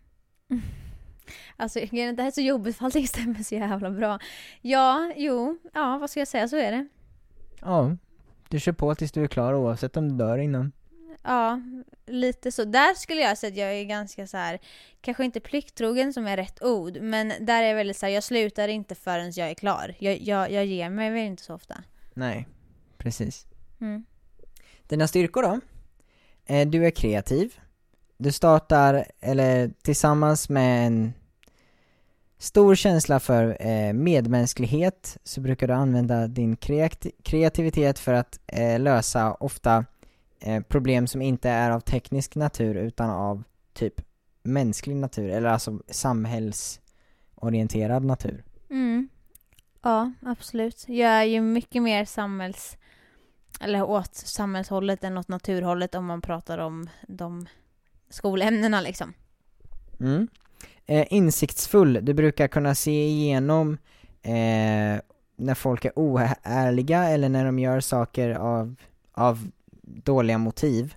[1.59, 4.19] Alltså det här är så jobbigt för allting stämmer så jävla bra.
[4.61, 6.89] Ja, jo, ja vad ska jag säga, så är det.
[7.61, 7.97] Ja,
[8.49, 10.73] du kör på tills du är klar oavsett om du dör innan.
[11.27, 11.61] Ja,
[12.07, 12.65] lite så.
[12.65, 14.59] Där skulle jag säga att jag är ganska så här,
[15.01, 18.23] kanske inte plikttrogen som är rätt ord, men där är jag väldigt så här, jag
[18.23, 19.95] slutar inte förrän jag är klar.
[19.99, 21.83] Jag, jag, jag ger mig väl inte så ofta.
[22.15, 22.49] Nej,
[22.99, 23.47] precis.
[23.81, 24.05] Mm.
[24.89, 25.61] Dina styrkor då?
[26.47, 27.61] Eh, du är kreativ.
[28.17, 31.13] Du startar, eller tillsammans med en
[32.39, 38.81] stor känsla för eh, medmänsklighet så brukar du använda din kreati- kreativitet för att eh,
[38.81, 39.85] lösa ofta
[40.41, 44.01] eh, problem som inte är av teknisk natur utan av typ
[44.43, 48.45] mänsklig natur, eller alltså samhällsorienterad natur.
[48.71, 49.09] Mm.
[49.83, 50.85] Ja, absolut.
[50.89, 52.77] Jag är ju mycket mer samhälls...
[53.61, 57.47] Eller åt samhällshållet än åt naturhållet om man pratar om de
[58.11, 59.13] skolämnena liksom.
[60.01, 60.29] Mm.
[60.87, 63.79] Eh, insiktsfull, du brukar kunna se igenom
[64.23, 65.01] eh,
[65.37, 68.75] när folk är oärliga eller när de gör saker av,
[69.13, 69.51] av
[69.87, 70.95] dåliga motiv.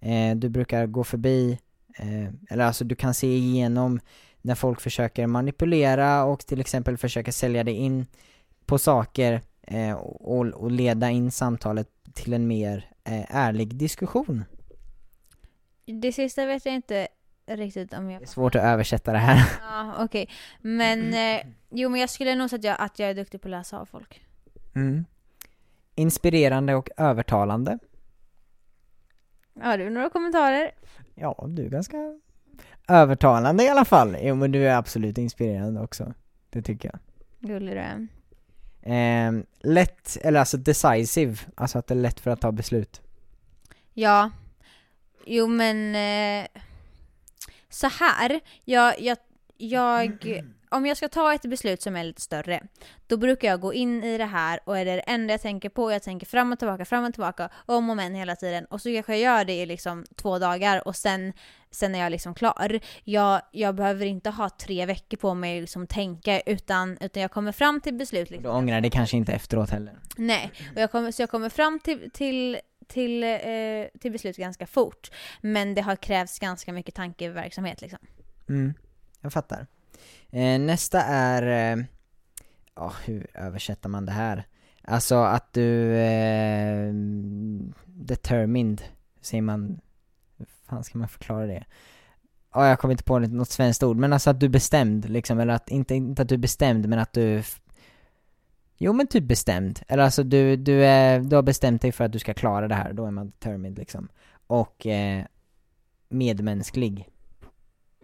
[0.00, 1.58] Eh, du brukar gå förbi,
[1.98, 4.00] eh, eller alltså du kan se igenom
[4.42, 8.06] när folk försöker manipulera och till exempel försöker sälja dig in
[8.66, 14.44] på saker eh, och, och leda in samtalet till en mer eh, ärlig diskussion.
[15.84, 17.08] Det sista vet jag inte
[17.46, 18.20] riktigt om jag...
[18.20, 19.50] Det är svårt att översätta det här.
[19.60, 20.28] Ja, okej.
[20.60, 23.48] Men, eh, jo men jag skulle nog säga att jag, att jag är duktig på
[23.48, 24.22] att läsa av folk.
[24.74, 25.04] Mm.
[25.94, 27.78] Inspirerande och övertalande.
[29.60, 30.70] Har du några kommentarer?
[31.14, 31.96] Ja, du är ganska
[32.88, 34.16] övertalande i alla fall.
[34.20, 36.14] Jo men du är absolut inspirerande också.
[36.50, 36.98] Det tycker jag.
[37.50, 38.08] Gullig du är.
[38.82, 43.00] Eh, lätt, eller alltså decisive, alltså att det är lätt för att ta beslut.
[43.92, 44.30] Ja.
[45.26, 45.94] Jo men...
[45.94, 46.46] Eh,
[47.68, 48.40] så här.
[48.64, 49.18] Jag, jag,
[49.56, 50.42] jag...
[50.76, 52.62] Om jag ska ta ett beslut som är lite större,
[53.06, 55.68] då brukar jag gå in i det här och är det det enda jag tänker
[55.68, 58.64] på, jag tänker fram och tillbaka, fram och tillbaka, om och men hela tiden.
[58.64, 61.32] Och så kanske jag gör det i liksom två dagar och sen,
[61.70, 62.80] sen är jag liksom klar.
[63.04, 67.30] Jag, jag behöver inte ha tre veckor på mig att liksom tänka, utan, utan jag
[67.30, 68.28] kommer fram till beslut.
[68.28, 68.56] Du Liksom.
[68.56, 69.98] ångrar det kanske inte efteråt heller.
[70.16, 73.30] Nej, och jag kommer, så jag kommer fram till, till, till, eh,
[74.00, 75.10] till beslut ganska fort.
[75.40, 77.98] Men det har krävts ganska mycket tankeverksamhet liksom.
[78.48, 78.74] Mm,
[79.20, 79.66] jag fattar.
[80.30, 81.84] Eh, nästa är, eh,
[82.74, 84.46] ja hur översätter man det här?
[84.82, 86.92] Alltså att du, eh,
[87.86, 88.82] determined,
[89.20, 89.80] säger man,
[90.36, 91.64] hur fan ska man förklara det?
[92.54, 95.10] Ja, jag kommer inte på något, något svenskt ord, men alltså att du är bestämd
[95.10, 97.42] liksom, eller att, inte, inte att du är bestämd, men att du
[98.78, 102.12] Jo men typ bestämd, eller alltså du, du, är, du har bestämt dig för att
[102.12, 104.08] du ska klara det här, då är man determined liksom.
[104.46, 105.24] Och eh,
[106.08, 107.08] medmänsklig.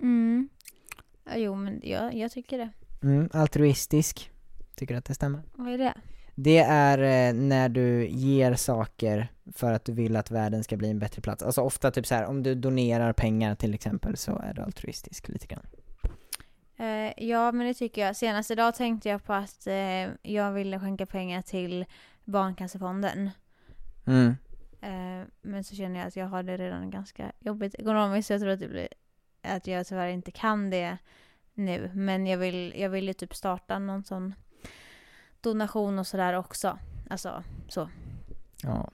[0.00, 0.48] Mm.
[1.24, 2.70] Ja, jo men jag, jag tycker det.
[3.02, 4.30] Mm, altruistisk.
[4.76, 5.42] Tycker du att det stämmer?
[5.54, 5.94] Vad är det?
[6.34, 10.90] Det är eh, när du ger saker för att du vill att världen ska bli
[10.90, 11.42] en bättre plats.
[11.42, 15.28] Alltså ofta typ så här, om du donerar pengar till exempel så är du altruistisk
[15.28, 15.66] lite grann.
[16.76, 18.16] Eh, ja men det tycker jag.
[18.16, 21.84] Senast idag tänkte jag på att eh, jag ville skänka pengar till
[22.24, 23.30] Barncancerfonden.
[24.06, 24.36] Mm.
[24.80, 28.40] Eh, men så känner jag att jag har det redan ganska jobbigt ekonomiskt så jag
[28.40, 28.88] tror att, det blir,
[29.42, 30.98] att jag tyvärr inte kan det
[31.54, 31.90] nu.
[31.94, 34.34] Men jag vill, jag vill ju typ starta någon sån
[35.40, 36.78] donation och sådär också.
[37.10, 37.88] Alltså så.
[38.62, 38.90] Ja.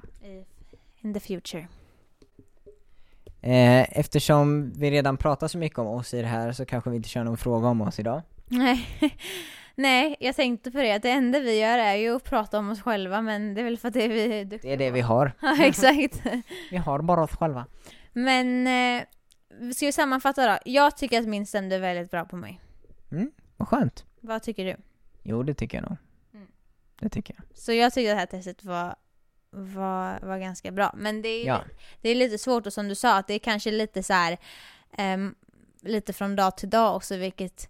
[1.00, 1.68] In the future.
[3.40, 6.96] Eh, eftersom vi redan pratar så mycket om oss i det här så kanske vi
[6.96, 8.22] inte kör någon fråga om oss idag.
[8.46, 8.86] Nej.
[9.74, 12.70] Nej, jag tänkte på det att det enda vi gör är ju att prata om
[12.70, 14.76] oss själva men det är väl för att det är vi är Det duktiga är
[14.76, 15.32] det vi har.
[15.40, 16.22] Ja, exakt.
[16.70, 17.66] Vi har bara oss själva.
[18.12, 19.04] Men, eh,
[19.74, 20.58] ska vi sammanfatta då?
[20.64, 22.60] Jag tycker att min stämde väldigt bra på mig.
[23.56, 24.04] Vad skönt.
[24.20, 24.76] Vad tycker du?
[25.22, 25.96] Jo, det tycker jag nog.
[26.34, 26.46] Mm.
[27.00, 27.58] Det tycker jag.
[27.58, 28.96] Så jag tycker att det här testet var,
[29.50, 30.94] var, var ganska bra.
[30.96, 31.60] Men det är, Ja.
[32.00, 34.38] det är lite svårt och som du sa att det är kanske lite så här
[34.92, 35.34] ehm,
[35.80, 37.68] lite från dag till dag också vilket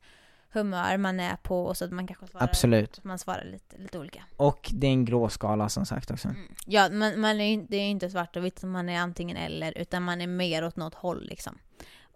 [0.51, 2.99] humör man är på och så att man kanske svarar, Absolut.
[2.99, 4.25] att man svarar lite, lite olika.
[4.37, 6.29] Och det är en grå skala som sagt också.
[6.29, 6.55] Mm.
[6.67, 9.79] Ja, man, man är, det är ju inte svart och vitt, man är antingen eller,
[9.79, 11.59] utan man är mer åt något håll liksom.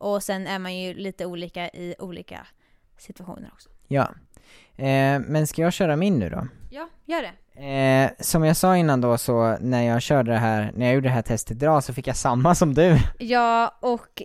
[0.02, 2.46] Och sen är man ju lite olika i olika
[2.98, 3.68] situationer också.
[3.88, 4.08] Ja.
[4.76, 6.46] Eh, men ska jag köra min nu då?
[6.70, 7.62] Ja, gör det.
[7.66, 11.08] Eh, som jag sa innan då så, när jag körde det här, när jag gjorde
[11.08, 12.98] det här testet idag så fick jag samma som du.
[13.18, 14.22] Ja, och...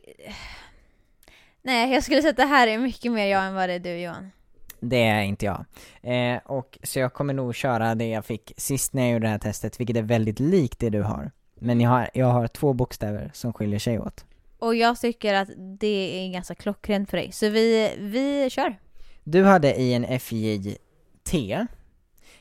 [1.61, 3.79] Nej, jag skulle säga att det här är mycket mer jag än vad det är
[3.79, 4.31] du Johan.
[4.79, 5.65] Det är inte jag.
[6.01, 9.31] Eh, och så jag kommer nog köra det jag fick sist när jag gjorde det
[9.31, 11.31] här testet, vilket är väldigt likt det du har.
[11.55, 14.25] Men jag har, jag har två bokstäver som skiljer sig åt.
[14.59, 17.31] Och jag tycker att det är ganska klockrent för dig.
[17.31, 18.79] Så vi, vi kör.
[19.23, 20.79] Du hade infjt,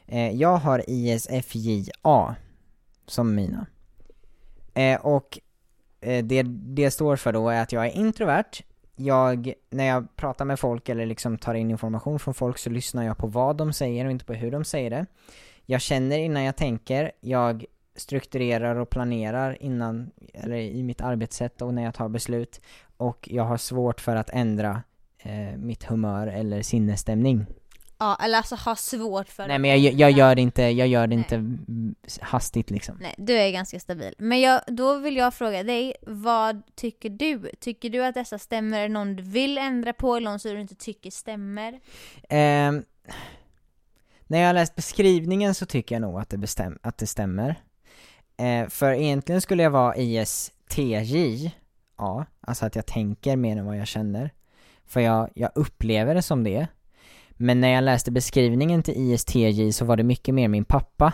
[0.06, 2.36] eh, jag har ISFJA
[3.06, 3.66] som mina.
[4.74, 5.38] Eh, och
[6.00, 8.62] eh, det det står för då är att jag är introvert,
[8.96, 13.02] jag, när jag pratar med folk eller liksom tar in information från folk så lyssnar
[13.02, 15.06] jag på vad de säger och inte på hur de säger det.
[15.66, 17.64] Jag känner innan jag tänker, jag
[17.96, 22.60] strukturerar och planerar innan, eller i mitt arbetssätt och när jag tar beslut.
[22.96, 24.82] Och jag har svårt för att ändra
[25.18, 27.46] eh, mitt humör eller sinnesstämning.
[27.98, 31.06] Ja, eller alltså ha svårt för Nej men jag, jag gör det inte, jag gör
[31.06, 31.56] det inte
[32.20, 32.98] hastigt liksom.
[33.00, 34.14] Nej, du är ganska stabil.
[34.18, 37.50] Men jag, då vill jag fråga dig, vad tycker du?
[37.60, 38.80] Tycker du att dessa stämmer?
[38.80, 41.80] Är någon du vill ändra på eller någon som du inte tycker stämmer?
[42.28, 42.84] Ehm,
[44.26, 47.54] när jag har läst beskrivningen så tycker jag nog att det, bestäm, att det stämmer.
[48.38, 51.50] Eh, för egentligen skulle jag vara ISTJ,
[51.98, 54.30] ja, alltså att jag tänker mer än vad jag känner.
[54.86, 56.66] För jag, jag upplever det som det.
[57.30, 61.12] Men när jag läste beskrivningen till ISTJ så var det mycket mer min pappa,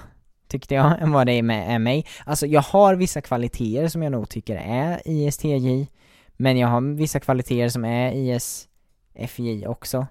[0.48, 2.06] tyckte jag, än vad det är med är mig.
[2.24, 5.86] Alltså jag har vissa kvaliteter som jag nog tycker är ISTJ,
[6.36, 10.06] men jag har vissa kvaliteter som är ISFJ också.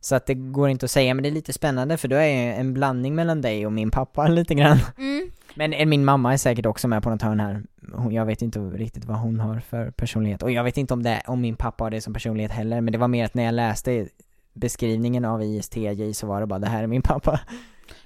[0.00, 2.46] Så att det går inte att säga, men det är lite spännande för då är
[2.46, 4.78] jag en blandning mellan dig och min pappa lite grann.
[4.98, 5.30] Mm.
[5.56, 7.62] Men eh, min mamma är säkert också med på något hörn här.
[7.92, 10.42] Hon, jag vet inte riktigt vad hon har för personlighet.
[10.42, 12.92] Och jag vet inte om, det, om min pappa har det som personlighet heller, men
[12.92, 14.08] det var mer att när jag läste
[14.52, 17.40] beskrivningen av ISTJ så var det bara det här är min pappa.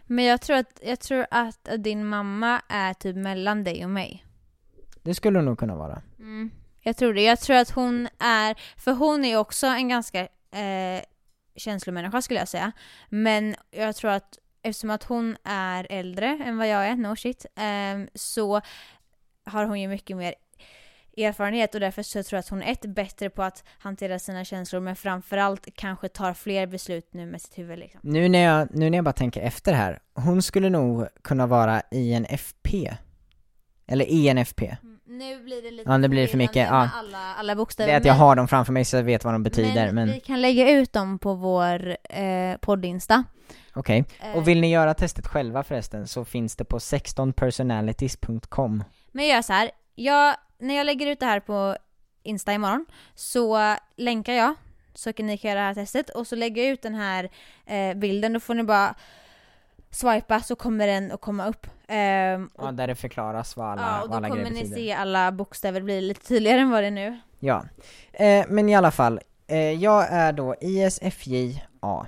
[0.06, 4.24] Men jag tror, att, jag tror att din mamma är typ mellan dig och mig.
[5.02, 6.02] Det skulle hon nog kunna vara.
[6.18, 6.50] Mm.
[6.80, 7.22] Jag tror det.
[7.22, 11.02] Jag tror att hon är, för hon är också en ganska eh,
[11.56, 12.72] känslomänniska skulle jag säga.
[13.08, 17.46] Men jag tror att eftersom att hon är äldre än vad jag är, no shit,
[17.56, 18.60] ehm, så
[19.44, 20.34] har hon ju mycket mer
[21.16, 24.44] erfarenhet och därför så tror jag att hon är ett bättre på att hantera sina
[24.44, 28.00] känslor men framförallt kanske tar fler beslut nu med sitt huvud liksom.
[28.02, 31.82] Nu när jag, nu när jag bara tänker efter här, hon skulle nog kunna vara
[31.90, 32.90] INFP.
[33.86, 34.76] Eller INFP.
[35.04, 36.90] Nu blir det lite Ja, det blir för mycket, ja.
[36.94, 37.88] alla, alla bokstäver.
[37.88, 39.92] Det är att jag men- har dem framför mig så jag vet vad de betyder,
[39.92, 43.24] men, vi kan lägga ut dem på vår eh, poddinsta.
[43.74, 44.04] Okej.
[44.20, 48.84] Eh, Och vill ni göra testet själva förresten så finns det på 16personalities.com.
[49.12, 49.70] Men jag gör så här.
[49.94, 51.76] Jag, när jag lägger ut det här på
[52.22, 54.54] Insta imorgon så länkar jag
[54.94, 57.30] så kan ni göra det här testet och så lägger jag ut den här
[57.66, 58.32] eh, bilden.
[58.32, 58.94] Då får ni bara
[59.90, 61.66] swipa så kommer den att komma upp.
[61.88, 64.70] Ehm, och, Ja, där det förklaras vad alla, ja, och då alla kommer grejer ni
[64.74, 67.20] se alla bokstäver bli lite tydligare än vad det är nu.
[67.38, 67.64] Ja,
[68.12, 69.20] eh, men i alla fall.
[69.46, 72.06] Eh, jag är då ISFJA.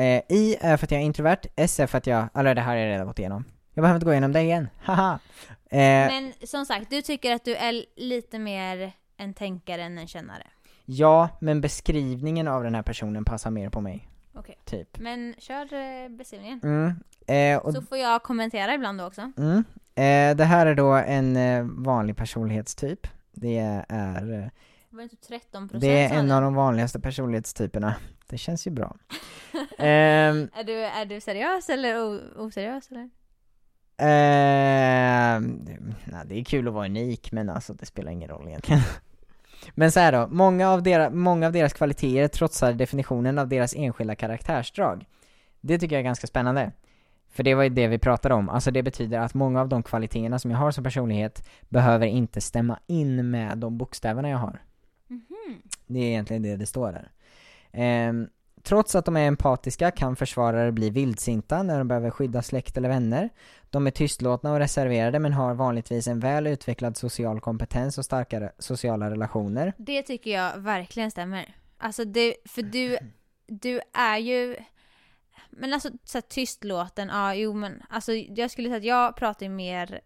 [0.00, 2.60] Eh, I är för att jag är introvert, S är för att jag, eller det
[2.60, 3.44] här har jag redan gått igenom.
[3.74, 5.18] Jag behöver inte gå igenom det igen, haha!
[5.70, 10.06] Eh, Men som sagt, du tycker att du är lite mer en tänkare än en
[10.06, 10.46] kännare.
[10.84, 14.58] ja, men beskrivningen av den här personen passar mer på mig, Okej.
[14.64, 14.98] typ.
[14.98, 16.60] Men kör eh, beskrivningen.
[16.62, 16.94] Mm.
[17.26, 19.32] Eh, och, Så får jag kommentera ibland då också.
[19.36, 19.64] mm.
[19.94, 23.06] eh, det här är då en eh, vanlig personlighetstyp.
[23.32, 24.48] Det är, eh,
[24.90, 27.94] Var det inte 13 procent det är en av de vanligaste personlighetstyperna.
[28.30, 28.96] Det känns ju bra.
[29.78, 33.10] Ehm, Är du, är du seriös eller oseriös eller?
[33.96, 35.40] Eh,
[36.04, 38.80] nej, det är kul att vara unik, men alltså det spelar ingen roll egentligen.
[39.74, 44.14] Men så då, många av, deras, många av deras kvaliteter trotsar definitionen av deras enskilda
[44.14, 45.06] karaktärsdrag.
[45.60, 46.72] Det tycker jag är ganska spännande.
[47.32, 49.82] För det var ju det vi pratade om, alltså det betyder att många av de
[49.82, 54.62] kvaliteterna som jag har som personlighet behöver inte stämma in med de bokstäverna jag har.
[55.06, 55.62] Mhm.
[55.86, 57.10] Det är egentligen det det står där.
[57.72, 58.28] Ehm,
[58.62, 62.88] trots att de är empatiska kan försvarare bli vildsinta när de behöver skydda släkt eller
[62.88, 63.30] vänner.
[63.70, 68.52] De är tystlåtna och reserverade men har vanligtvis en väl utvecklad social kompetens och starkare
[68.58, 69.72] sociala relationer.
[69.76, 71.54] Det tycker jag verkligen stämmer.
[71.78, 72.98] Alltså det, för du,
[73.46, 74.56] du är ju,
[75.50, 79.48] men alltså så här, tystlåten, ja jo men alltså jag skulle säga att jag pratar
[79.48, 80.00] mer,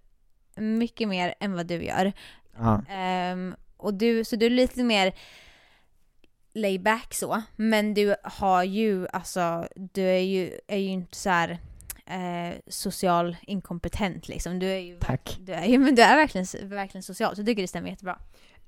[0.56, 2.12] mycket mer än vad du gör.
[2.56, 5.14] Ja, Ehm, och du, så du är lite mer
[6.54, 11.30] lay back så, men du har ju alltså, du är ju, är ju inte så
[11.30, 11.58] här
[12.06, 14.58] eh, social inkompetent liksom.
[14.58, 15.38] Du är ju, tack.
[15.40, 18.18] du är men du är verkligen, verkligen social, så jag tycker det stämmer jättebra.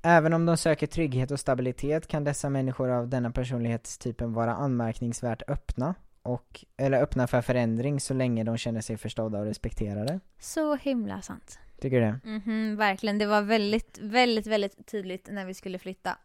[0.03, 5.43] Även om de söker trygghet och stabilitet kan dessa människor av denna personlighetstypen vara anmärkningsvärt
[5.49, 10.21] öppna och, eller öppna för förändring så länge de känner sig förstådda och respekterade.
[10.39, 11.59] Så himla sant.
[11.81, 12.21] Tycker du det?
[12.25, 13.19] Mhm, verkligen.
[13.19, 16.19] Det var väldigt, väldigt, väldigt tydligt när vi skulle flytta.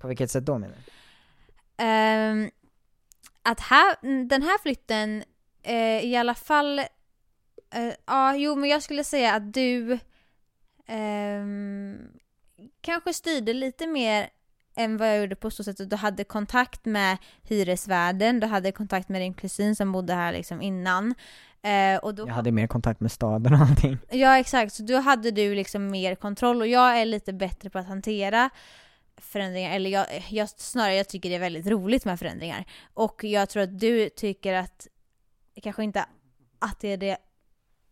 [0.00, 0.92] På vilket sätt då menar du?
[1.84, 2.50] Ehm,
[3.42, 3.96] att här,
[4.28, 5.24] den här flytten,
[5.62, 9.98] eh, i alla fall, eh, ja jo men jag skulle säga att du
[10.86, 11.98] ehm,
[12.80, 14.28] kanske styrde lite mer
[14.76, 18.72] än vad jag gjorde på så sätt att du hade kontakt med hyresvärden, du hade
[18.72, 21.14] kontakt med din kusin som bodde här liksom innan.
[21.62, 23.98] Eh, och då Jag hade mer kontakt med staden och allting.
[24.10, 27.78] Ja exakt, så då hade du liksom mer kontroll och jag är lite bättre på
[27.78, 28.50] att hantera
[29.20, 32.64] förändringar, eller jag, jag snarare jag tycker det är väldigt roligt med förändringar.
[32.94, 34.86] Och jag tror att du tycker att,
[35.62, 36.04] kanske inte
[36.58, 37.16] att det är det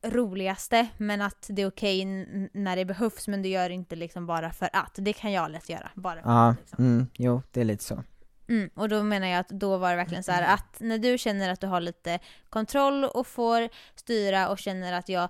[0.03, 3.97] roligaste, men att det är okej n- när det behövs, men du gör det inte
[3.97, 4.95] liksom bara för att.
[4.99, 6.59] Det kan jag lätt göra, bara för Ja, att.
[6.61, 6.85] Liksom.
[6.85, 8.05] mm, jo, det är lite så.
[8.49, 11.19] Mm, och då menar jag att då var det verkligen så här att när du
[11.19, 15.29] känner att du har lite kontroll och får styra och känner att jag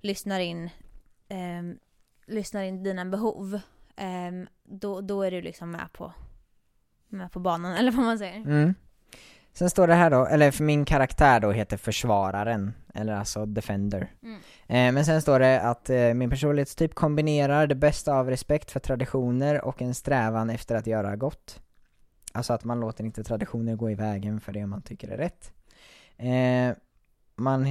[0.00, 0.70] lyssnar in,
[1.28, 1.78] ehm,
[2.26, 3.60] lyssnar in dina behov,
[4.00, 6.12] ehm, då, då är du liksom med på,
[7.08, 8.36] med på banan, eller vad man säger.
[8.36, 8.74] Mm.
[9.52, 14.12] Sen står det här då, eller för min karaktär då heter försvararen, eller alltså defender.
[14.22, 14.40] Mm.
[14.66, 18.80] Eh, men sen står det att eh, min personlighetstyp kombinerar det bästa av respekt för
[18.80, 21.62] traditioner och en strävan efter att göra gott.
[22.32, 25.52] Alltså att man låter inte traditioner gå i vägen för det man tycker är rätt.
[26.16, 26.76] Eh,
[27.36, 27.66] man,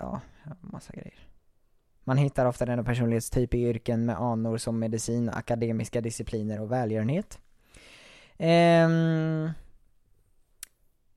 [0.00, 0.20] ja,
[0.60, 1.25] massa grejer.
[2.08, 7.38] Man hittar ofta denna personlighetstyp i yrken med anor som medicin, akademiska discipliner och välgörenhet.
[8.38, 9.50] Ehm,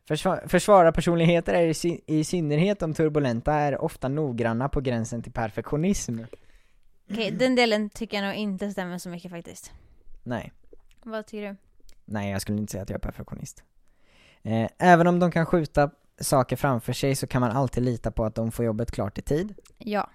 [0.07, 5.31] Försvar, försvararpersonligheter är i, sy- i synnerhet de turbulenta är ofta noggranna på gränsen till
[5.31, 6.19] perfektionism.
[7.11, 9.71] Okej, den delen tycker jag nog inte stämmer så mycket faktiskt.
[10.23, 10.51] Nej.
[11.03, 11.55] Vad tycker du?
[12.05, 13.63] Nej, jag skulle inte säga att jag är perfektionist.
[14.43, 15.89] Eh, även om de kan skjuta
[16.21, 19.21] saker framför sig så kan man alltid lita på att de får jobbet klart i
[19.21, 19.53] tid.
[19.77, 20.09] Ja.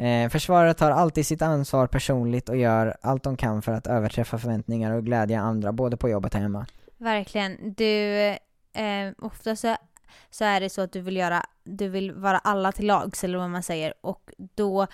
[0.00, 4.38] Eh, försvaret tar alltid sitt ansvar personligt och gör allt de kan för att överträffa
[4.38, 6.66] förväntningar och glädja andra både på jobbet och hemma.
[6.98, 7.74] Verkligen.
[7.76, 8.16] Du,
[8.72, 9.76] eh, ofta så,
[10.30, 13.38] så är det så att du vill göra, du vill vara alla till lags eller
[13.38, 14.86] vad man säger och då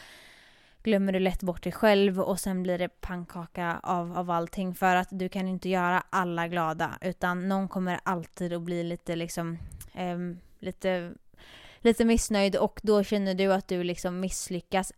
[0.83, 4.97] glömmer du lätt bort dig själv och sen blir det pannkaka av, av allting för
[4.97, 9.59] att du kan inte göra alla glada utan någon kommer alltid att bli lite liksom
[9.95, 10.19] eh,
[10.59, 11.13] lite,
[11.87, 14.93] lite missnöjd och då känner du att du liksom misslyckas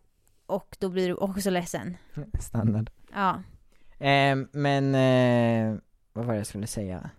[0.45, 1.97] och då blir du också ledsen.
[2.39, 2.89] Standard.
[3.13, 3.43] Ja.
[4.05, 5.79] Eh, men, eh,
[6.13, 7.09] vad var det jag skulle säga?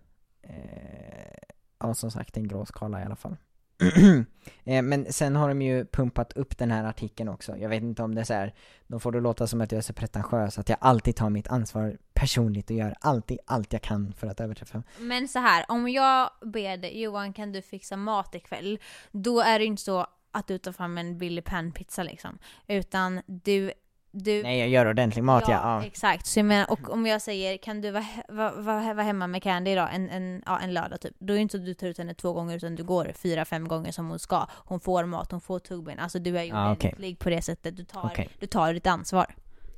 [0.43, 1.39] Eh,
[1.79, 3.37] ja, som sagt en grå skala i alla fall.
[4.65, 7.57] Eh, men sen har de ju pumpat upp den här artikeln också.
[7.57, 8.55] Jag vet inte om det är så här,
[8.87, 11.49] de får det låta som att jag är så pretentiös att jag alltid tar mitt
[11.49, 14.83] ansvar personligt och gör alltid allt jag kan för att överträffa.
[14.99, 18.79] Men så här, om jag ber dig Johan kan du fixa mat ikväll?
[19.13, 22.39] Då är det inte så att du tar fram en billig panpizza liksom.
[22.67, 23.73] Utan du
[24.13, 25.61] du Nej, jag gör ordentlig mat ja.
[25.63, 25.87] ja.
[25.87, 26.27] exakt.
[26.27, 29.43] Så jag menar, och om jag säger kan du vara va, va, va hemma med
[29.43, 31.15] Candy idag en, en, ja, en lördag typ.
[31.19, 33.13] Då är det inte så att du tar ut henne två gånger utan du går
[33.15, 34.47] fyra, fem gånger som hon ska.
[34.51, 35.99] Hon får mat, hon får tuggben.
[35.99, 37.77] Alltså du är ju Ah, ordentlig på det sättet.
[37.77, 38.29] Du tar, Okej.
[38.41, 39.35] du tar ditt ansvar.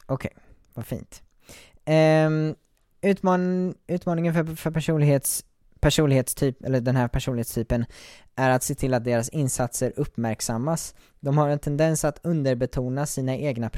[0.06, 0.32] Okej,
[0.74, 1.22] vad fint.
[1.84, 2.54] Ehm,
[3.00, 5.44] utman utmaningen för, för personlighets,
[5.82, 7.84] personlighetstyp, eller den här personlighetstypen,
[8.36, 10.94] är att se till att deras insatser uppmärksammas.
[11.20, 13.70] De har en tendens att underbetona sina egna,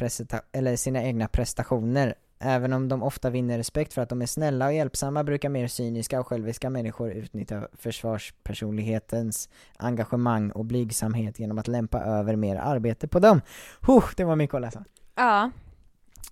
[0.53, 2.15] eller sina egna prestationer.
[2.39, 5.69] Även om de ofta vinner respekt för att de är snälla och hjälpsamma brukar mer
[5.69, 13.09] cyniska och själviska människor utnyttja försvarspersonlighetens engagemang och blygsamhet genom att lämpa över mer arbete
[13.09, 13.41] på dem.
[13.81, 14.85] Huh, det var mycket att läsa.
[15.15, 15.51] Ja.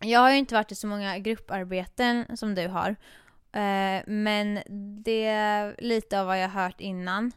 [0.00, 2.96] Jag har ju inte varit i så många grupparbeten som du har.
[3.52, 4.58] Eh, men
[5.04, 7.32] det är lite av vad jag har hört innan.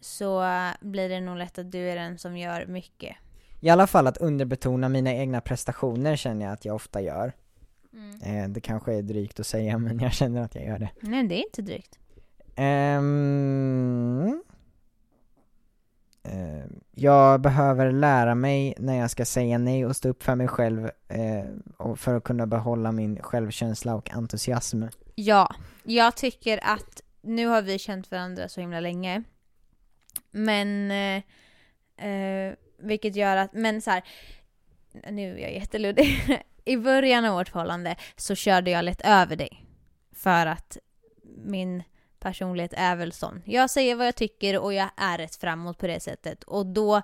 [0.00, 0.44] Så
[0.80, 3.16] blir det nog lätt att du är den som gör mycket.
[3.60, 7.32] I alla fall att underbetona mina egna prestationer känner jag att jag ofta gör.
[8.22, 10.90] Eh, det kanske är drygt att säga men jag känner att jag gör det.
[11.00, 11.98] Nej, det är inte drygt.
[12.56, 13.02] Eh,
[16.28, 16.64] Eh,
[16.94, 20.90] jag behöver lära mig när jag ska säga nej och stå upp för mig själv
[21.08, 21.44] eh,
[21.76, 24.84] och för att kunna behålla min självkänsla och entusiasm.
[25.14, 29.22] Ja, jag tycker att nu har vi känt varandra så himla länge.
[30.30, 31.22] Men, eh,
[32.08, 34.04] eh, vilket gör att, men så här,
[35.10, 36.38] nu är jag jätteluddig.
[36.64, 39.64] I början av vårt förhållande så körde jag lätt över dig.
[40.12, 40.78] För att
[41.44, 41.82] min
[42.20, 43.42] personlighet är väl sån.
[43.44, 46.44] Jag säger vad jag tycker och jag är rätt framåt på det sättet.
[46.44, 46.96] Och då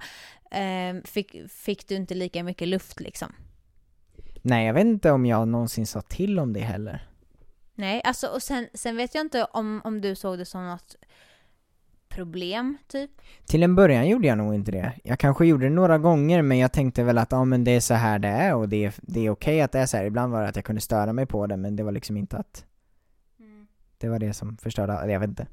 [0.51, 3.33] eh, fick, fick du inte lika mycket luft liksom.
[4.43, 7.09] Nej, jag vet inte om jag någonsin sa till om det heller.
[7.75, 10.97] Nej, alltså och sen, sen vet jag inte om, om du såg det som något
[12.09, 13.11] problem, typ.
[13.47, 14.93] Till en början gjorde jag nog inte det.
[15.05, 17.81] Jag kanske gjorde det några gånger men jag tänkte väl att ja men det är
[17.81, 20.05] så här det är och det är, det är okej att det är så här.
[20.05, 22.37] Ibland var det att jag kunde störa mig på det men det var liksom inte
[22.37, 22.65] att
[24.05, 25.47] det var det som förstörde, eller jag vet inte.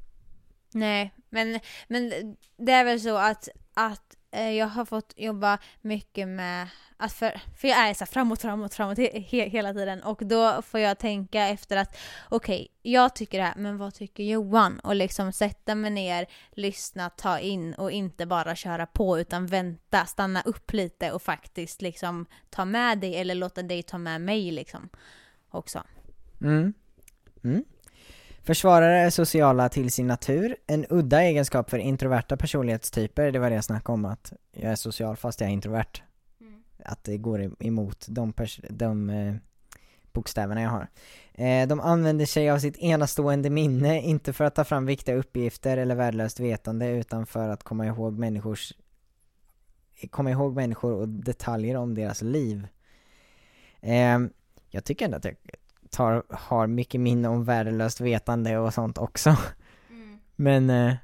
[0.74, 2.12] Nej, men, men
[2.56, 7.40] det är väl så att, att eh, jag har fått jobba mycket med att för,
[7.56, 10.98] för jag är så framåt, framåt, framåt he, he, hela tiden och då får jag
[10.98, 11.96] tänka efter att
[12.28, 14.78] okej, jag tycker det här, men vad tycker Johan?
[14.78, 20.06] Och liksom sätta mig ner, lyssna, ta in och inte bara köra på utan vänta,
[20.06, 24.50] stanna upp lite och faktiskt liksom ta med dig eller låta dig ta med mig
[24.50, 24.88] liksom
[25.50, 25.82] också.
[26.40, 26.72] Mm.
[27.44, 27.64] Mm.
[28.44, 30.56] Försvarare är sociala till sin natur.
[30.66, 34.76] En udda egenskap för introverta personlighetstyper, det var det jag snackade om att jag är
[34.76, 36.02] social fast jag är introvert.
[36.84, 38.32] Att det går emot de,
[38.70, 39.34] de eh,
[40.12, 40.88] bokstäverna jag har.
[41.34, 45.76] Eh, de använder sig av sitt enastående minne, inte för att ta fram viktiga uppgifter
[45.76, 48.72] eller värdelöst vetande, utan för att komma ihåg människors
[50.10, 52.66] komma ihåg människor och detaljer om deras liv.
[53.80, 54.18] Eh,
[54.70, 55.36] jag tycker ändå att jag
[55.92, 59.36] tar, har mycket minne om värdelöst vetande och sånt också.
[60.36, 60.94] Men, eh,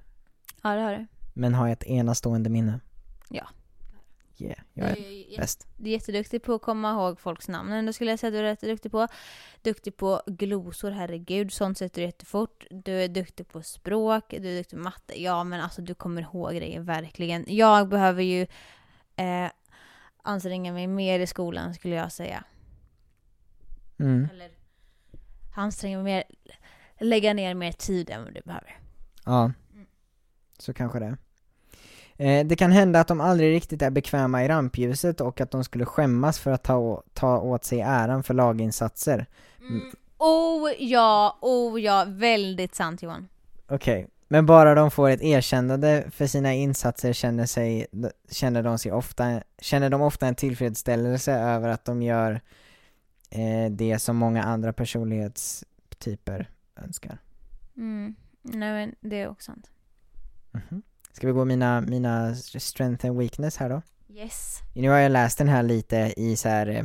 [0.62, 1.06] Ja, det har du.
[1.34, 2.80] men har jag ett enastående minne?
[3.28, 3.48] Ja.
[4.40, 5.00] Yeah, jag är Du
[5.34, 5.66] är bäst.
[5.76, 7.72] Du är jätteduktig på att komma ihåg folks namn.
[7.72, 9.08] Ändå skulle jag säga att du är jätteduktig på.
[9.62, 11.52] Duktig på glosor, herregud.
[11.52, 12.66] Sånt sätter du jättefort.
[12.70, 14.24] Du är duktig på språk.
[14.28, 15.22] Du är duktig på matte.
[15.22, 17.44] Ja, men alltså du kommer ihåg grejer, verkligen.
[17.48, 18.42] Jag behöver ju
[19.16, 19.50] eh,
[20.22, 22.44] anstränga mig mer i skolan, skulle jag säga.
[23.98, 24.28] Mm.
[24.32, 24.50] Eller
[25.58, 26.24] anstränga mer,
[27.00, 28.78] lägga ner mer tid än vad du behöver.
[29.24, 29.52] Ja.
[30.58, 31.16] Så kanske det.
[32.16, 35.64] Eh, det kan hända att de aldrig riktigt är bekväma i rampljuset och att de
[35.64, 39.26] skulle skämmas för att ta, ta åt sig äran för laginsatser.
[39.60, 39.92] Mm.
[40.18, 43.28] Oh ja, oh ja, väldigt sant Johan.
[43.68, 47.86] Okej, men bara de får ett erkännande för sina insatser känner, sig,
[48.30, 52.40] känner, de sig ofta, känner de ofta en tillfredsställelse över att de gör
[53.30, 57.18] eh, det som många andra personlighetstyper önskar.
[57.76, 58.14] Mm.
[58.42, 59.70] Nej men det är också sant.
[60.50, 60.82] Mhm.
[61.12, 63.82] Ska vi gå mina, mina strength and weakness här då?
[64.08, 64.58] Yes.
[64.74, 66.84] Nu har jag läst den här lite i så här eh,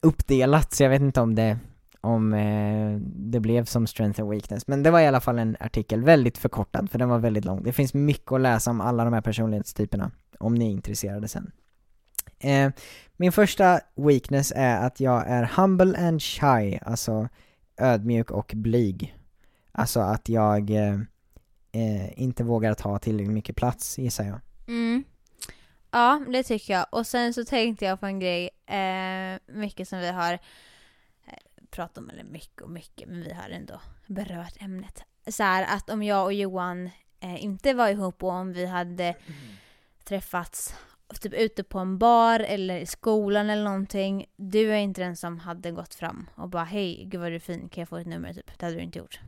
[0.00, 1.58] uppdelat, så jag vet inte om det
[2.00, 5.56] om eh, det blev som strength and weakness, men det var i alla fall en
[5.60, 7.62] artikel, väldigt förkortad för den var väldigt lång.
[7.62, 11.52] Det finns mycket att läsa om alla de här personlighetstyperna, om ni är intresserade sen.
[12.38, 12.70] Eh,
[13.16, 17.28] min första weakness är att jag är humble and shy, alltså
[17.76, 19.14] ödmjuk och blyg.
[19.72, 21.00] Alltså att jag eh,
[21.72, 24.40] eh, inte vågar ta tillräckligt mycket plats, gissar jag.
[24.68, 25.04] Mm.
[25.90, 26.86] Ja, det tycker jag.
[26.90, 31.38] Och sen så tänkte jag på en grej, eh, mycket som vi har eh,
[31.70, 35.02] pratat om, eller mycket och mycket, men vi har ändå berört ämnet.
[35.26, 39.14] Så här att om jag och Johan eh, inte var ihop och om vi hade
[40.04, 40.74] träffats
[41.14, 44.26] typ ute på en bar eller i skolan eller någonting.
[44.36, 47.40] Du är inte den som hade gått fram och bara hej, gud vad du är
[47.40, 48.58] fin, kan jag få ett nummer typ?
[48.58, 49.20] Det hade du inte gjort.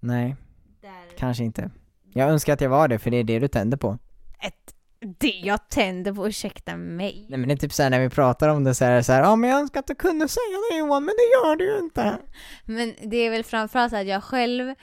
[0.00, 0.36] Nej,
[0.80, 1.16] Där.
[1.18, 1.70] kanske inte.
[2.12, 3.98] Jag önskar att jag var det, för det är det du tänder på.
[4.40, 4.74] Ett,
[5.18, 7.26] det jag tänder på, ursäkta mig.
[7.28, 9.22] Nej men det är typ såhär när vi pratar om det så är det såhär,
[9.22, 11.78] ja men jag önskar att du kunde säga det Johan, men det gör du ju
[11.78, 12.18] inte.
[12.64, 14.74] Men det är väl framförallt så att jag själv,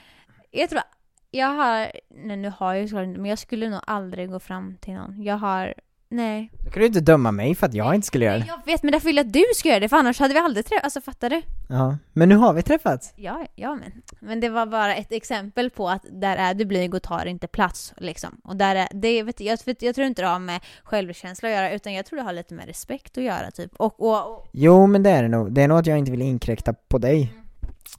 [0.50, 0.82] jag tror,
[1.30, 4.76] jag har, nej nu har jag ju såklart men jag skulle nog aldrig gå fram
[4.80, 5.22] till någon.
[5.22, 5.74] Jag har,
[6.12, 6.50] nej.
[6.64, 8.52] Då kan du inte döma mig för att jag inte skulle göra Nej, det.
[8.66, 10.40] jag vet, men därför vill jag att du ska göra det, för annars hade vi
[10.40, 11.42] aldrig träffats, alltså fattar du?
[11.68, 13.12] Ja, men nu har vi träffats.
[13.16, 13.92] Ja, ja men.
[14.20, 17.46] Men det var bara ett exempel på att där är du blyg och tar inte
[17.46, 18.40] plats liksom.
[18.44, 21.54] Och där är, det vet jag, jag, jag tror inte det har med självkänsla att
[21.54, 23.72] göra, utan jag tror det har lite med respekt att göra typ.
[23.76, 26.10] Och, och, och Jo men det är det nog, det är nog att jag inte
[26.10, 27.32] vill inkräkta på dig.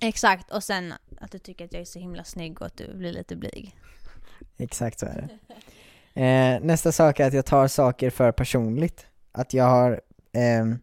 [0.01, 2.93] exakt, och sen att du tycker att jag är så himla snygg och att du
[2.95, 3.75] blir lite blyg.
[4.57, 5.53] Exakt så är det.
[6.13, 9.05] Eh, nästa sak är att jag tar saker för personligt.
[9.31, 10.01] Att jag har
[10.31, 10.75] eh,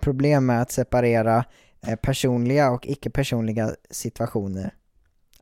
[0.00, 1.44] problem med att separera
[1.86, 4.74] eh, personliga och icke-personliga situationer.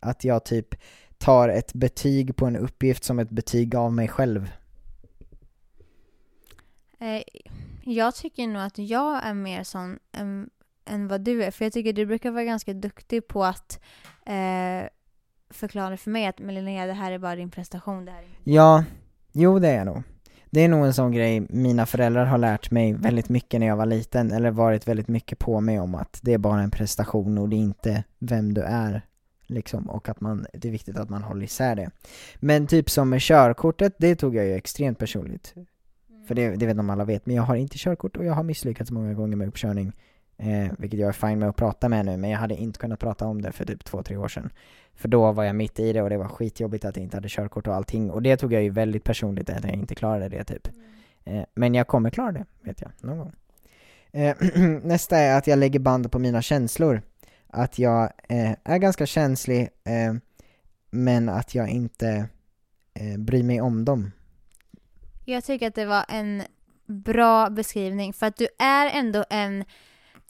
[0.00, 0.74] Att jag typ
[1.18, 4.50] tar ett betyg på en uppgift som ett betyg av mig själv.
[6.98, 7.22] Eh,
[7.84, 10.50] jag tycker nog att jag är mer sån än,
[10.84, 11.50] än vad du är.
[11.50, 13.80] För jag tycker du brukar vara ganska duktig på att
[14.26, 14.88] eh,
[15.50, 18.04] förklara för mig att men Linnea, det här är bara din prestation.
[18.04, 18.28] Det här är...
[18.44, 18.84] Ja,
[19.32, 20.02] jo det är jag nog.
[20.50, 23.76] Det är nog en sån grej mina föräldrar har lärt mig väldigt mycket när jag
[23.76, 27.38] var liten, eller varit väldigt mycket på mig om att det är bara en prestation
[27.38, 29.02] och det är inte vem du är.
[29.46, 31.90] Liksom, och att man, det är viktigt att man håller isär det.
[32.36, 35.54] Men typ som med körkortet, det tog jag ju extremt personligt.
[36.28, 38.42] För det, det vet de alla vet, men jag har inte körkort och jag har
[38.42, 39.92] misslyckats många gånger med uppkörning.
[40.42, 43.00] Eh, vilket jag är fine med att prata med nu, men jag hade inte kunnat
[43.00, 44.50] prata om det för typ två, tre år sedan.
[44.94, 47.28] För då var jag mitt i det och det var skitjobbigt att jag inte hade
[47.28, 48.10] körkort och allting.
[48.10, 50.68] Och det tog jag ju väldigt personligt att jag inte klarade det typ.
[51.24, 53.32] Eh, men jag kommer klara det, vet jag, någon gång.
[54.12, 54.36] Eh,
[54.82, 57.02] nästa är att jag lägger band på mina känslor.
[57.46, 60.14] Att jag eh, är ganska känslig, eh,
[60.90, 62.28] men att jag inte
[62.94, 64.12] eh, bryr mig om dem.
[65.24, 66.42] Jag tycker att det var en
[66.86, 69.64] bra beskrivning för att du är ändå en,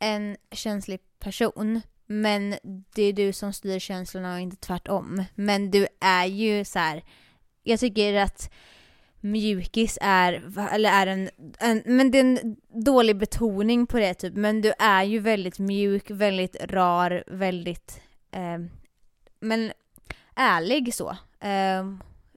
[0.01, 1.81] en känslig person
[2.11, 2.55] men
[2.95, 5.25] det är du som styr känslorna och inte tvärtom.
[5.35, 7.05] Men du är ju så här.
[7.63, 8.51] jag tycker att
[9.21, 14.35] mjukis är, eller är en, en, men det är en dålig betoning på det typ,
[14.35, 18.59] men du är ju väldigt mjuk, väldigt rar, väldigt, eh,
[19.41, 19.73] men
[20.35, 21.11] ärlig så.
[21.41, 21.85] Eh,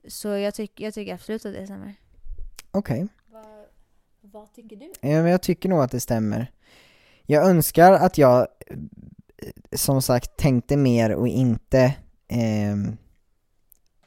[0.08, 1.94] så jag, tyck, jag tycker absolut att det stämmer.
[2.70, 3.08] Okej.
[3.26, 3.46] Vad,
[4.20, 4.92] vad tycker du?
[5.00, 6.50] Ja, men jag tycker nog att det stämmer.
[7.26, 8.46] Jag önskar att jag, eh,
[9.72, 11.94] som sagt, tänkte mer och inte
[12.28, 12.96] ehm,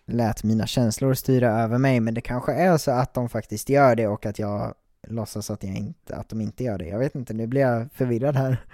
[0.06, 3.96] lät mina känslor styra över mig, men det kanske är så att de faktiskt gör
[3.96, 4.74] det och att jag
[5.08, 6.88] låtsas att, jag inte, att de inte gör det.
[6.88, 8.66] Jag vet inte, nu blir jag förvirrad här.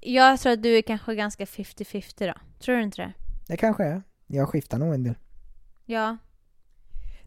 [0.00, 2.34] Jag tror att du är kanske ganska 50-50 då.
[2.64, 3.12] Tror du inte det?
[3.46, 4.02] Det kanske är.
[4.26, 5.14] Jag skiftar nog en del.
[5.86, 6.16] Ja.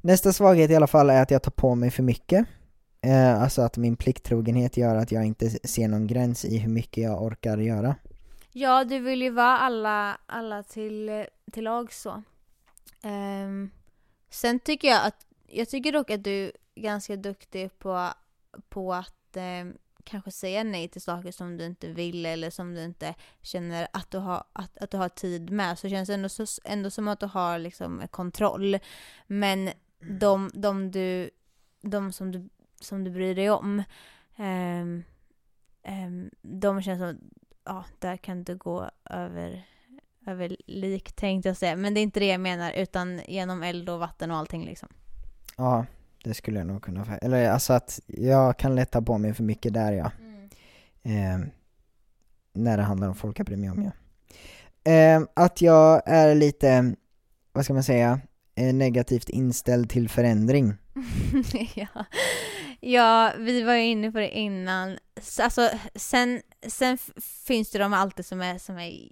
[0.02, 2.46] Nästa svaghet i alla fall är att jag tar på mig för mycket.
[3.06, 7.04] Eh, alltså att min plikttrogenhet gör att jag inte ser någon gräns i hur mycket
[7.04, 7.96] jag orkar göra.
[8.52, 12.24] Ja, du vill ju vara alla, alla till, till lag så.
[13.02, 13.72] Ehm,
[14.30, 18.10] sen tycker jag att, jag tycker dock att du är ganska duktig på,
[18.70, 22.84] på att ehm, kanske säga nej till saker som du inte vill eller som du
[22.84, 26.30] inte känner att du har, att, att du har tid med så känns det ändå,
[26.30, 28.80] så, ändå som att du har liksom kontroll.
[29.28, 29.70] Men
[30.20, 31.30] de, de, du,
[31.82, 32.50] de som, du,
[32.80, 33.84] som du bryr dig om,
[34.38, 35.04] ehm,
[35.84, 37.18] ehm, de känns som,
[37.66, 39.66] ja, där kan du gå över
[40.28, 43.90] över lik tänkte jag säga, men det är inte det jag menar utan genom eld
[43.90, 44.90] och vatten och allting liksom.
[45.58, 45.86] Ja,
[46.24, 49.74] det skulle jag nog kunna, eller alltså att jag kan lätta på mig för mycket
[49.74, 50.12] där ja.
[51.04, 51.40] Eh,
[52.54, 53.92] när det handlar om folk jag bryr mig om ja.
[55.34, 56.96] Att jag är lite,
[57.52, 58.20] vad ska man säga,
[58.56, 60.74] eh, negativt inställd till förändring.
[61.76, 62.06] ja
[62.80, 64.98] ja, vi var ju inne på det innan.
[65.40, 66.98] Alltså, sen, sen
[67.48, 69.10] finns det de alltid som är, som är,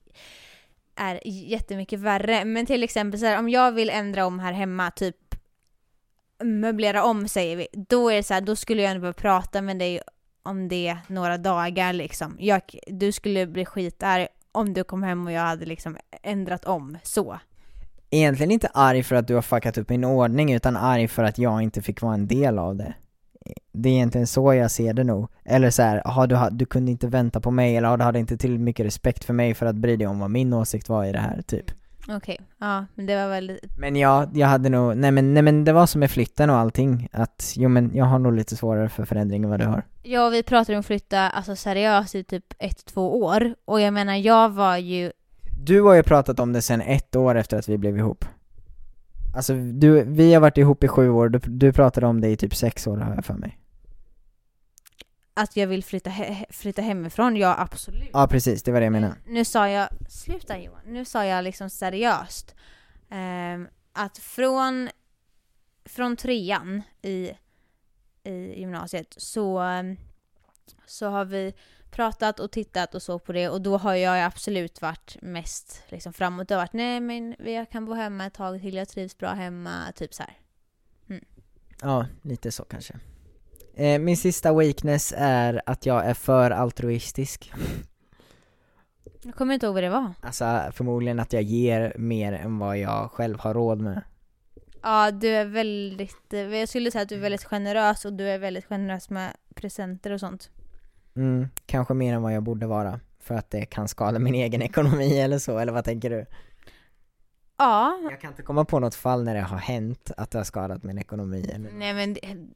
[0.95, 2.45] är jättemycket värre.
[2.45, 5.36] Men till exempel så här, om jag vill ändra om här hemma, typ
[6.43, 9.61] möblera om säger vi, då är det så här, då skulle jag ändå behöva prata
[9.61, 10.01] med dig
[10.43, 12.38] om det några dagar liksom.
[12.39, 16.97] Jag, du skulle bli skitarg om du kom hem och jag hade liksom ändrat om
[17.03, 17.39] så.
[18.09, 21.38] Egentligen inte arg för att du har fuckat upp min ordning, utan arg för att
[21.38, 22.93] jag inte fick vara en del av det.
[23.72, 25.28] Det är egentligen så jag ser det nog.
[25.46, 28.20] Eller så här, aha, du, du kunde inte vänta på mig, eller aha, du hade
[28.20, 31.06] inte tillräckligt mycket respekt för mig för att bry dig om vad min åsikt var
[31.06, 31.72] i det här, typ.
[32.10, 35.64] Okej, ja, men det var väl Men ja, jag hade nog, nej men, nej men
[35.64, 38.89] det var som med flytten och allting, att jo men jag har nog lite svårare
[38.89, 39.84] för förändring än vad du har.
[40.04, 43.56] Ja, vi pratade om att flytta alltså seriöst i typ ett, två år.
[43.66, 45.12] Och jag menar, jag var ju...
[45.60, 48.26] Du har ju pratat om det sen ett år efter att vi blev ihop.
[49.34, 52.38] Alltså du, vi har varit ihop i sju år, du, du pratade om det i
[52.38, 53.60] typ sex år har jag för mig.
[55.34, 58.10] Att jag vill flytta, he- flytta hemifrån, ja absolut.
[58.14, 59.16] Ja precis, det var det jag menade.
[59.28, 62.56] Nu sa jag, sluta Johan, nu sa jag liksom seriöst.
[63.10, 64.90] ehm, att från,
[65.86, 67.32] från trean i,
[68.24, 69.62] i gymnasiet så,
[70.86, 71.54] så har vi
[71.94, 76.14] pratat och tittat och så på det och då har jag absolut varit mest liksom
[76.14, 76.48] framåt.
[76.48, 79.30] Det har varit nej men jag kan bo hemma ett tag till, jag trivs bra
[79.30, 80.38] hemma, typ så här.
[81.82, 82.94] Ja, lite så kanske.
[83.76, 87.52] Eh, min sista weakness är att jag är för altruistisk.
[89.22, 90.14] Jag kommer inte ihåg vad det var.
[90.22, 94.02] Alltså förmodligen att jag ger mer än vad jag själv har råd med.
[94.82, 98.39] Ja, du är väldigt, jag skulle säga att du är väldigt generös och du är
[98.39, 100.50] väldigt generös med presenter och sånt.
[101.16, 102.99] Mm, kanske mer än vad jag borde vara.
[103.20, 106.26] För att det kan skada min egen ekonomi eller så, eller vad tänker du?
[107.57, 110.43] Ja, Jag kan inte komma på något fall när det har hänt att det har
[110.43, 112.47] skadat min ekonomi eller nej men det,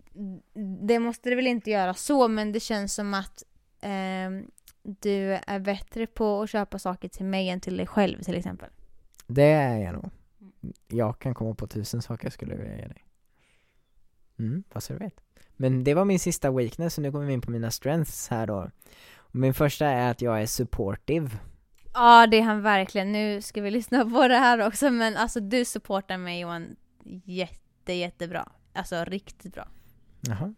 [0.87, 3.43] det måste det väl inte göra så, men det känns som att
[3.81, 4.51] ehm,
[4.83, 8.69] du är bättre på att köpa saker till mig än till dig själv till exempel.
[9.27, 10.09] Det är jag nog.
[10.87, 13.05] Jag kan komma på tusen saker jag skulle vilja ge dig.
[14.39, 15.21] Mm, så du vet.
[15.57, 18.47] Men det var min sista weakness, så nu kommer vi in på mina strengths här
[18.47, 18.71] då.
[19.17, 21.29] Och min första är att jag är supportive.
[21.93, 23.11] Ja, det är han verkligen.
[23.11, 26.75] Nu ska vi lyssna på det här också, men alltså du supportar mig Johan
[27.23, 28.51] jätte, jättebra.
[28.73, 29.67] Alltså riktigt bra.
[30.21, 30.53] Jaha.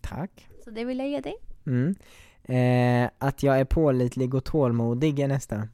[0.00, 0.48] Tack.
[0.64, 1.34] Så det vill jag ge dig.
[1.66, 1.94] Mm.
[2.42, 5.68] Eh, att jag är pålitlig och tålmodig är nästa.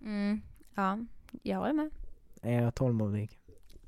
[0.00, 0.40] Mm,
[0.74, 0.98] ja,
[1.42, 1.90] jag håller med.
[2.42, 3.38] Är jag tålmodig?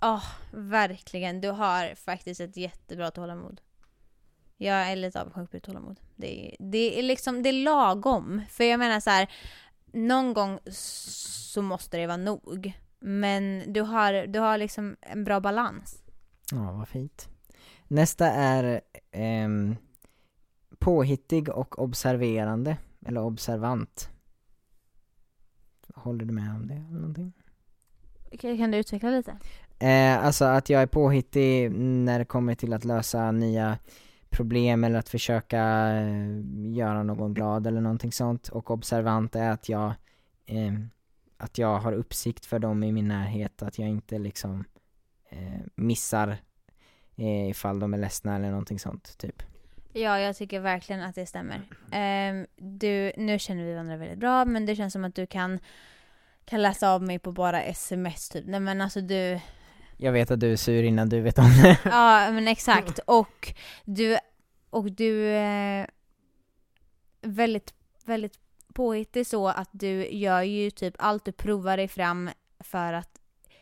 [0.05, 1.41] Ja, verkligen.
[1.41, 3.61] Du har faktiskt ett jättebra tålamod.
[4.57, 6.01] Jag är lite avundsjuk på ditt tålamod.
[6.17, 8.43] Det är, det är liksom, det är lagom.
[8.49, 9.31] För jag menar så här,
[9.93, 12.73] någon gång så måste det vara nog.
[12.99, 16.03] Men du har, du har liksom en bra balans.
[16.53, 17.29] Ja, vad fint.
[17.89, 18.81] Nästa är
[19.11, 19.77] ehm,
[20.79, 22.77] påhittig och observerande,
[23.07, 24.09] eller observant.
[25.95, 27.33] Håller du med om det eller någonting?
[28.39, 29.39] Kan du utveckla lite?
[29.79, 33.79] Eh, alltså att jag är påhittig när det kommer till att lösa nya
[34.31, 38.49] problem eller att försöka eh, göra någon glad eller någonting sånt.
[38.49, 39.87] Och observant är att jag,
[40.47, 40.75] eh,
[41.37, 44.65] att jag har uppsikt för dem i min närhet, att jag inte liksom
[45.31, 46.37] eh, missar
[47.17, 49.43] eh, ifall de är ledsna eller någonting sånt, typ.
[49.93, 51.57] Ja, jag tycker verkligen att det stämmer.
[51.93, 55.59] Eh, du, nu känner vi varandra väldigt bra, men det känns som att du kan,
[56.45, 58.45] kan läsa av mig på bara sms typ.
[58.47, 59.41] Nej men alltså du,
[59.97, 61.79] jag vet att du är sur innan du vet om det.
[61.85, 62.99] Ja, men exakt.
[62.99, 64.19] Och du,
[64.71, 65.91] och du är
[67.23, 67.75] väldigt,
[68.05, 68.39] väldigt
[68.75, 72.31] påhittig så att du gör ju typ allt du provar dig fram
[72.61, 73.21] för att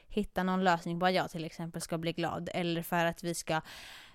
[0.09, 3.35] hitta någon lösning på att jag till exempel ska bli glad eller för att vi
[3.35, 3.61] ska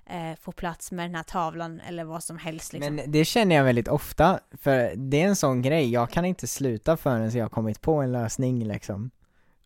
[0.06, 2.96] eh, få plats med den här tavlan eller vad som helst liksom.
[2.96, 6.48] Men det känner jag väldigt ofta, för det är en sån grej, jag kan inte
[6.48, 9.12] sluta förrän jag har kommit på en lösning liksom.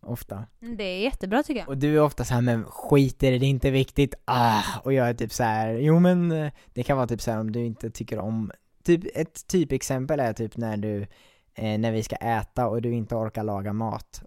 [0.02, 0.45] Ofta.
[0.60, 1.70] Det är jättebra tycker jag.
[1.70, 4.64] Och du är ofta så här, men skit i det, det är inte viktigt, ah!
[4.84, 7.39] Och jag är typ så här, jo men eh, det kan vara typ så här
[7.39, 8.52] om du inte tycker om
[8.84, 11.02] typ, ett typexempel är typ när du,
[11.54, 14.24] eh, när vi ska äta och du inte orkar laga mat.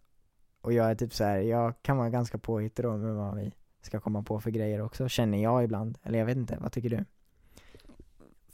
[0.61, 3.53] Och jag är typ så här, jag kan vara ganska påhittig då med vad vi
[3.83, 5.99] ska komma på för grejer också, känner jag ibland.
[6.03, 7.05] Eller jag vet inte, vad tycker du?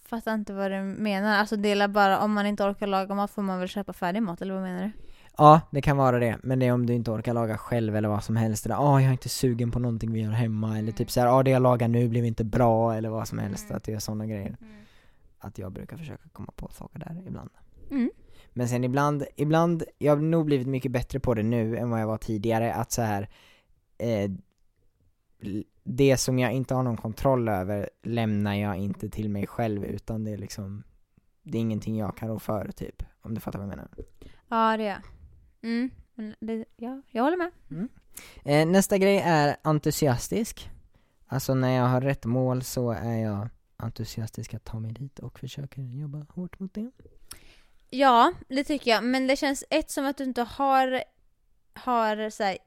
[0.04, 1.38] Fattar inte vad du menar.
[1.38, 4.42] Alltså dela bara, om man inte orkar laga mat får man väl köpa färdig mat,
[4.42, 5.09] eller vad menar du?
[5.38, 8.08] Ja, det kan vara det, men det är om du inte orkar laga själv eller
[8.08, 8.66] vad som helst.
[8.66, 10.78] Eller ah, jag är inte sugen på någonting vi gör hemma.
[10.78, 12.94] Eller typ såhär, ah, det jag lagar nu blev inte bra.
[12.94, 13.76] Eller vad som helst, Mm.
[13.76, 14.56] att det är sådana grejer.
[15.38, 17.50] Att jag brukar försöka komma på saker där ibland.
[17.90, 18.10] Mm.
[18.52, 22.00] Men sen ibland, ibland, jag har nog blivit mycket bättre på det nu än vad
[22.00, 23.28] jag var tidigare, att så här
[23.98, 24.30] eh,
[25.84, 30.24] det som jag inte har någon kontroll över lämnar jag inte till mig själv utan
[30.24, 30.82] det är liksom
[31.42, 33.88] Det är ingenting jag kan rå för typ, om du fattar vad jag menar.
[34.48, 34.98] Ja, det jag.
[35.62, 35.90] Mm.
[36.40, 37.50] Det, ja, jag håller med.
[38.44, 40.70] Eh, nästa grej är entusiastisk.
[41.26, 45.38] Alltså när jag har rätt mål så är jag entusiastisk att ta mig dit och
[45.38, 46.90] försöker jobba hårt mot det.
[47.90, 49.04] Ja, det tycker jag.
[49.04, 51.04] Men det känns ett som att du inte har,
[51.74, 52.58] har så, här,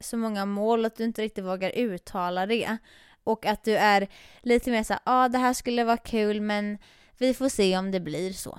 [0.00, 2.76] så många mål att du inte riktigt vågar uttala det.
[3.24, 4.08] Och att du är
[4.40, 6.78] lite mer såhär, ja ah, det här skulle vara kul men
[7.18, 8.58] vi får se om det blir så.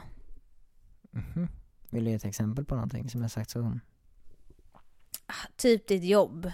[1.11, 1.47] Mhm.
[1.93, 3.79] Vill du ge ett exempel på någonting som jag sagt så?
[5.25, 6.51] Ah, typ ditt jobb.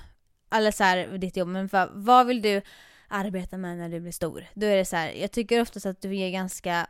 [0.52, 2.62] Eller så här, ditt jobb, men för, vad vill du
[3.08, 4.46] arbeta med när du blir stor?
[4.54, 6.88] Då är det så här, jag tycker oftast att du är ganska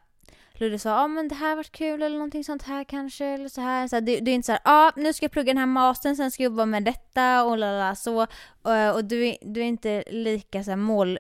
[0.54, 3.62] Ludde sa, ah, men det här varit kul eller någonting sånt här kanske eller så
[3.62, 3.88] här.
[3.88, 5.66] Så här, du, du är inte så ja ah, nu ska jag plugga den här
[5.66, 8.28] mastern, sen ska jag jobba med detta och lala så.
[8.62, 11.20] Och, och du, du är inte lika så här mål,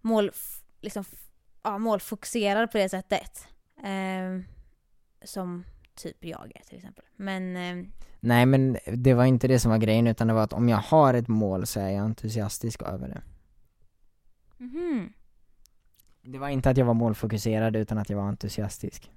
[0.00, 0.30] mål,
[0.80, 1.04] liksom,
[1.62, 3.46] ja, målfokuserad på det sättet.
[3.82, 4.42] Eh,
[5.24, 5.64] som
[6.02, 7.04] typ jag är till exempel.
[7.16, 10.52] Men ehm, Nej men det var inte det som var grejen utan det var att
[10.52, 13.22] om jag har ett mål så är jag entusiastisk över det.
[14.64, 15.12] mhm.
[16.22, 19.10] Det var inte att jag var målfokuserad utan att jag var entusiastisk.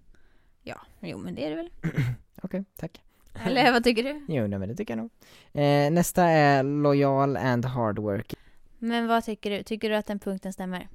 [0.62, 1.70] Ja, jo men det är det väl.
[2.42, 3.02] Okej, tack.
[3.46, 4.26] Eller vad tycker du?
[4.28, 5.12] Jo, nej, men det tycker jag nog.
[5.64, 8.34] Eh, nästa är lojal and hard work.
[8.80, 9.64] Men vad tycker du?
[9.64, 10.88] Tycker du att den punkten stämmer?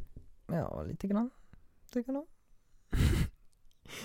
[0.46, 1.30] Ja, lite grann.
[1.92, 2.26] Tycker jag nog.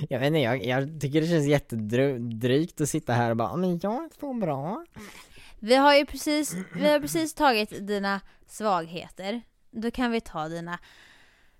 [0.09, 3.55] Jag vet inte, jag, jag tycker det känns jättedrygt att sitta här och bara "Ja,
[3.55, 4.85] men jag så bra.
[5.59, 9.41] Vi har ju precis, vi har precis tagit dina svagheter.
[9.71, 10.79] Då kan vi ta dina,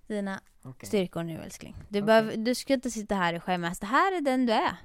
[0.07, 0.87] dina Okej.
[0.87, 1.75] styrkor nu älskling.
[1.89, 2.01] Du, Okej.
[2.01, 3.79] behöver, du ska inte sitta här och skämmas.
[3.79, 4.75] Det här är den du är.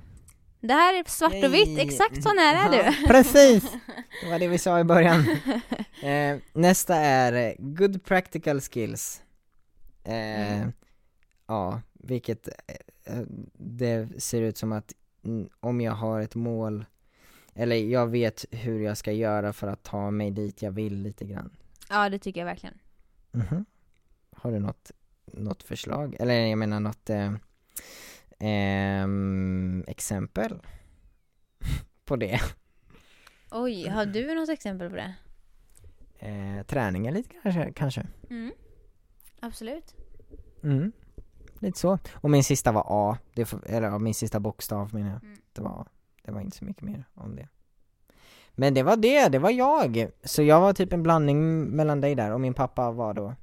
[0.60, 3.06] Det här är svart och vitt, exakt sån här är du.
[3.06, 3.64] Precis!
[4.22, 5.24] Det var det vi sa i början.
[6.02, 9.22] Eh, nästa är eh, good practical skills.
[10.04, 10.12] Eh,
[10.58, 10.72] Mm.
[11.46, 11.80] Ja,
[12.10, 12.48] vilket
[13.04, 14.94] eh, det ser ut som att
[15.24, 16.84] mm, om jag har ett mål,
[17.54, 21.24] eller jag vet hur jag ska göra för att ta mig dit jag vill lite
[21.24, 21.56] grann.
[21.88, 22.78] Ja, det tycker jag verkligen.
[23.32, 23.64] Mhm.
[24.30, 24.90] Har du något,
[25.24, 26.16] något förslag?
[26.20, 27.32] Eller jag menar något eh,
[28.38, 30.58] ehm, exempel
[32.04, 32.40] på det?
[33.50, 35.14] Oj, har du något exempel på det?
[36.18, 38.06] Eh, träningen lite kanske, kanske?
[38.30, 38.52] Mm.
[39.40, 39.94] Absolut.
[40.62, 40.92] Mm.
[41.58, 41.98] Lite så.
[42.14, 45.24] Och min sista var A, det eller ja, min sista bokstav menar jag.
[45.24, 45.38] Mm.
[45.52, 45.86] Det var.
[46.22, 47.48] Det var inte så mycket mer om det.
[48.52, 50.10] Men det var det, det var jag!
[50.24, 53.34] Så jag var typ en blandning mellan dig där, och min pappa var då,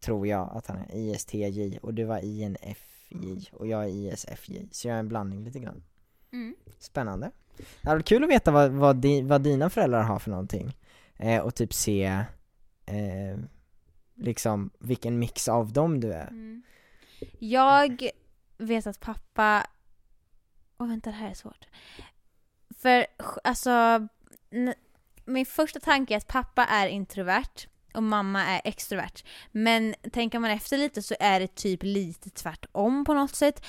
[0.00, 4.68] tror jag, att han är ISTJ, och du var INFJ, och jag är ISFJ.
[4.70, 5.82] Så jag är en blandning lite grann.
[6.32, 6.54] Mm.
[6.78, 7.30] Spännande.
[7.56, 10.76] Det hade varit kul att veta vad, vad, di, vad dina föräldrar har för någonting.
[11.16, 12.04] Eh, och typ se,
[12.86, 13.38] eh,
[14.14, 16.28] liksom, vilken mix av dem du är.
[16.28, 16.62] Mm.
[17.38, 18.10] Jag
[18.58, 19.66] vet att pappa...
[20.78, 21.66] Åh vänta, det här är svårt.
[22.82, 23.06] För
[23.44, 24.08] alltså,
[25.24, 29.24] min första tanke är att pappa är introvert och mamma är extrovert.
[29.52, 33.66] Men tänker man efter lite så är det typ lite tvärtom på något sätt.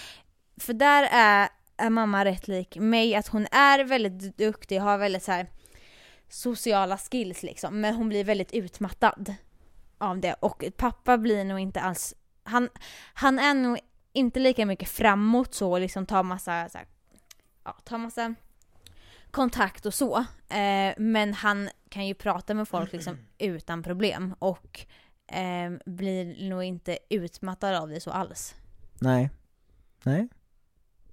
[0.58, 5.24] För där är, är mamma rätt lik mig, att hon är väldigt duktig, har väldigt
[5.24, 5.48] så här
[6.30, 9.34] sociala skills liksom, men hon blir väldigt utmattad
[9.98, 10.34] av det.
[10.34, 12.14] Och pappa blir nog inte alls,
[12.46, 12.70] han,
[13.14, 13.80] han är nog
[14.14, 16.88] inte lika mycket framåt så, liksom tar massa, så här,
[17.64, 18.36] ja, tar massa
[19.32, 20.18] kontakt och så.
[20.50, 24.86] Eh, men han kan ju prata med folk liksom utan problem och
[25.28, 28.56] eh, blir nog inte utmattad av det så alls.
[29.00, 29.30] Nej.
[30.04, 30.28] Nej.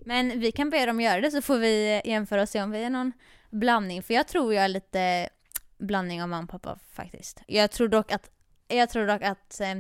[0.05, 2.85] Men vi kan be dem göra det så får vi jämföra och se om vi
[2.85, 3.13] är någon
[3.51, 4.03] blandning.
[4.03, 5.29] För jag tror jag är lite
[5.79, 7.43] blandning av mamma och pappa faktiskt.
[7.47, 8.31] Jag tror dock att,
[8.69, 9.75] jag tror dock att eh,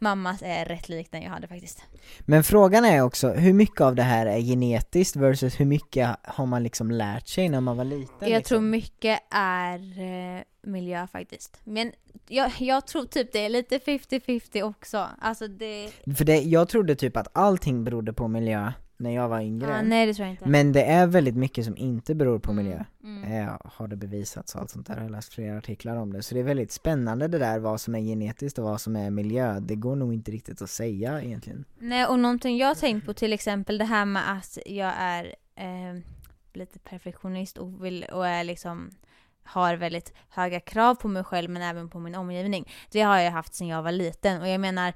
[0.00, 1.82] mammas är rätt lik den jag hade faktiskt.
[2.20, 6.46] Men frågan är också, hur mycket av det här är genetiskt versus hur mycket har
[6.46, 8.14] man liksom lärt sig när man var liten?
[8.20, 8.44] Jag liksom?
[8.44, 11.60] tror mycket är eh, miljö faktiskt.
[11.64, 11.92] Men
[12.28, 15.08] jag, jag tror typ det är lite 50-50 också.
[15.20, 15.90] Alltså det...
[16.16, 19.78] För det, jag trodde typ att allting berodde på miljö när jag var yngre.
[19.78, 20.48] Ah, nej det tror jag inte.
[20.48, 22.84] Men det är väldigt mycket som inte beror på miljö.
[23.04, 23.32] Mm.
[23.32, 26.22] Eh, har det bevisats och allt sånt där, jag har läst flera artiklar om det.
[26.22, 29.10] Så det är väldigt spännande det där vad som är genetiskt och vad som är
[29.10, 29.60] miljö.
[29.60, 31.64] Det går nog inte riktigt att säga egentligen.
[31.78, 35.34] Nej och någonting jag har tänkt på till exempel det här med att jag är
[35.54, 36.00] eh,
[36.52, 38.90] lite perfektionist och, vill, och är liksom
[39.42, 42.68] har väldigt höga krav på mig själv men även på min omgivning.
[42.90, 44.92] Det har jag haft sedan jag var liten och jag menar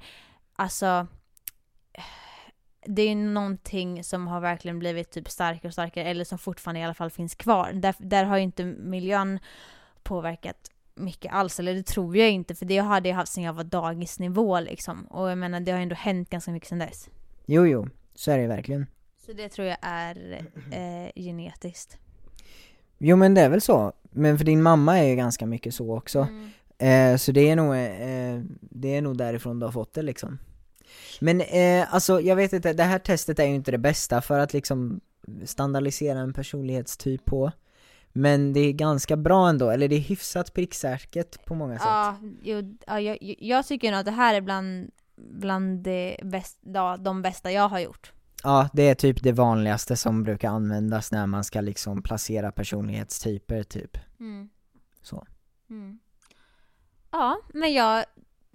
[0.55, 1.07] alltså
[2.87, 6.83] det är någonting som har verkligen blivit typ starkare och starkare eller som fortfarande i
[6.83, 7.71] alla fall finns kvar.
[7.73, 9.39] Där, där har ju inte miljön
[10.03, 13.53] påverkat mycket alls, eller det tror jag inte för det hade jag haft sedan jag
[13.53, 15.05] var dagisnivå liksom.
[15.05, 17.09] Och jag menar det har ändå hänt ganska mycket sedan dess.
[17.45, 18.85] Jo, jo, så är det verkligen.
[19.25, 21.97] Så det tror jag är eh, genetiskt.
[22.97, 23.93] Jo men det är väl så.
[24.11, 26.19] Men för din mamma är ju ganska mycket så också.
[26.19, 26.49] Mm.
[26.77, 30.39] Eh, så det är nog, eh, det är nog därifrån du har fått det liksom.
[31.19, 34.39] Men eh, alltså jag vet inte, det här testet är ju inte det bästa för
[34.39, 35.01] att liksom
[35.45, 37.51] standardisera en personlighetstyp på.
[38.17, 41.87] Men det är ganska bra ändå, eller det är hyfsat pricksäkert på många sätt.
[41.87, 46.59] Ja, jo, ja jag, jag tycker nog att det här är bland, bland det bäst,
[46.61, 48.11] ja, de bästa jag har gjort.
[48.43, 53.63] Ja, det är typ det vanligaste som brukar användas när man ska liksom placera personlighetstyper
[53.63, 53.97] typ.
[54.19, 54.49] Mm.
[55.01, 55.27] Så.
[55.69, 55.99] Mm.
[57.11, 58.05] Ja, men jag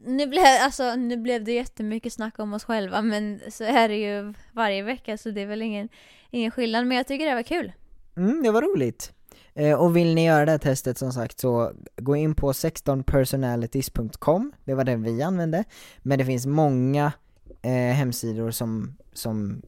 [0.05, 3.96] nu blev, alltså, nu blev det jättemycket snack om oss själva men så är det
[3.96, 5.88] ju varje vecka så det är väl ingen,
[6.30, 7.72] ingen skillnad men jag tycker det var kul.
[8.16, 9.12] Mm, det var roligt.
[9.55, 14.53] Eh, och vill ni göra det här testet som sagt så gå in på 16personalities.com,
[14.64, 15.64] det var den vi använde.
[15.98, 17.12] Men det finns många
[17.62, 19.62] eh, hemsidor som, som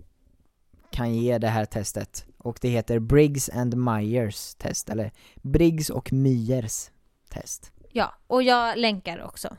[0.91, 2.27] kan ge det här testet.
[2.39, 5.13] Och det heter Briggs and Myers test, eller
[5.43, 6.91] Briggs och Myers
[7.31, 7.73] test.
[7.91, 9.57] Ja, och jag länkar också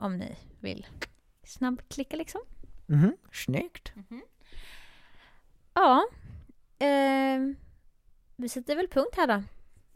[0.00, 0.86] om ni vill
[1.42, 2.40] snabbklicka liksom.
[2.86, 3.92] Mhm, snyggt.
[5.74, 6.06] Ja,
[6.78, 7.40] eh,
[8.36, 9.42] vi sätter väl punkt här då.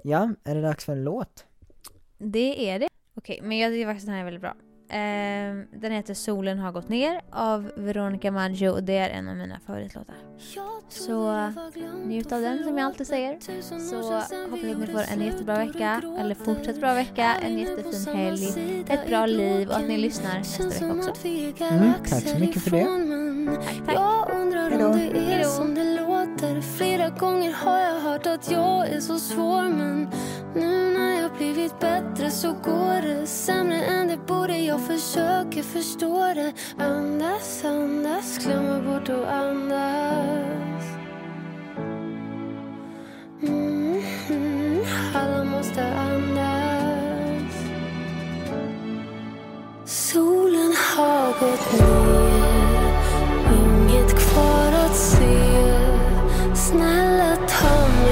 [0.04, 1.46] Ja, är det dags för en låt?
[2.18, 2.88] Det är det.
[3.14, 4.56] Okej, men jag tycker faktiskt den här är väldigt bra.
[4.94, 9.36] Eh, den heter Solen har gått ner av Veronica Maggio och det är en av
[9.36, 10.14] mina favoritlåtar.
[10.88, 11.50] Så
[12.04, 13.38] njut av den som jag alltid säger.
[13.90, 18.84] Så hoppas att ni får en jättebra vecka, eller fortsatt bra vecka, en jättefin helg,
[18.88, 21.28] ett bra liv och att ni lyssnar nästa vecka också.
[21.28, 23.23] Mm, tack så mycket för det.
[23.46, 23.94] Tack, tack.
[23.96, 24.86] Jag undrar Hejdå.
[24.86, 25.48] om det är Hejdå.
[25.48, 26.60] som det låter.
[26.76, 30.08] Flera gånger har jag hört att jag är så svår Men
[30.54, 34.58] nu när jag blivit bättre så går det sämre än det borde.
[34.58, 36.52] Jag försöker förstå det.
[36.78, 40.84] Andas, andas, glömmer bort att andas.
[43.42, 44.84] Mm, mm,
[45.14, 47.54] Alla måste andas.
[49.84, 52.63] Solen har gått ner
[57.60, 58.03] Snälla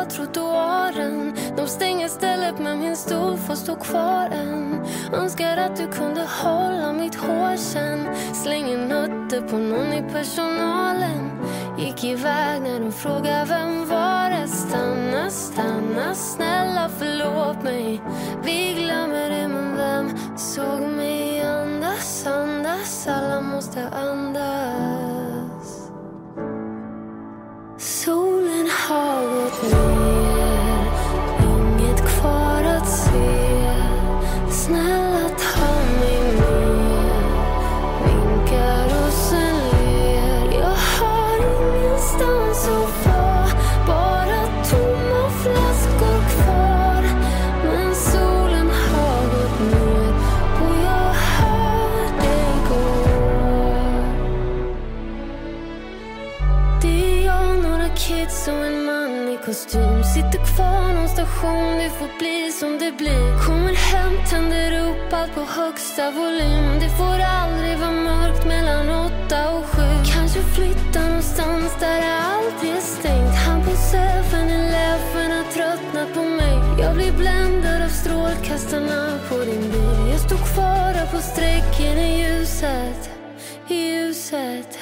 [0.00, 1.34] på trottoaren.
[1.56, 4.80] De stänger stället men min stol får stå kvar än.
[5.12, 8.08] Önskar att du kunde hålla mitt hår sen.
[8.34, 11.30] Slänger nötter på någon i personalen.
[11.78, 14.48] Gick iväg när de frågade vem var det?
[14.48, 18.00] Stanna, stanna, snälla förlåt mig.
[18.44, 23.06] Vi glömmer det men vem såg mig andas, andas?
[23.06, 24.99] Alla måste andas.
[60.20, 63.44] Sitter kvar någon station, det får bli som det blir.
[63.46, 66.66] Kommer hem, tänder upp allt på högsta volym.
[66.80, 69.88] Det får aldrig vara mörkt mellan åtta och sju.
[70.14, 73.34] Kanske flytta någonstans där allt är stängt.
[73.46, 76.56] Han på 7-Eleven har tröttnat på mig.
[76.82, 80.10] Jag blir bländad av strålkastarna på din bil.
[80.12, 83.10] Jag står kvar här på sträcken i ljuset,
[83.68, 84.78] i ljuset.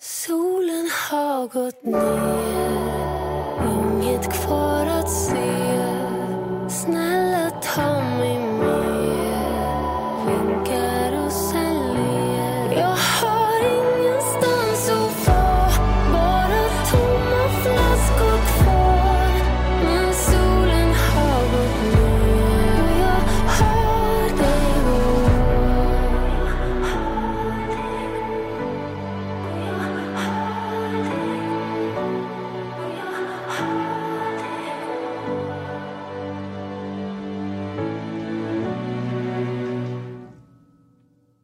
[0.00, 2.97] Solen har gått ner
[4.26, 5.57] kvar att se.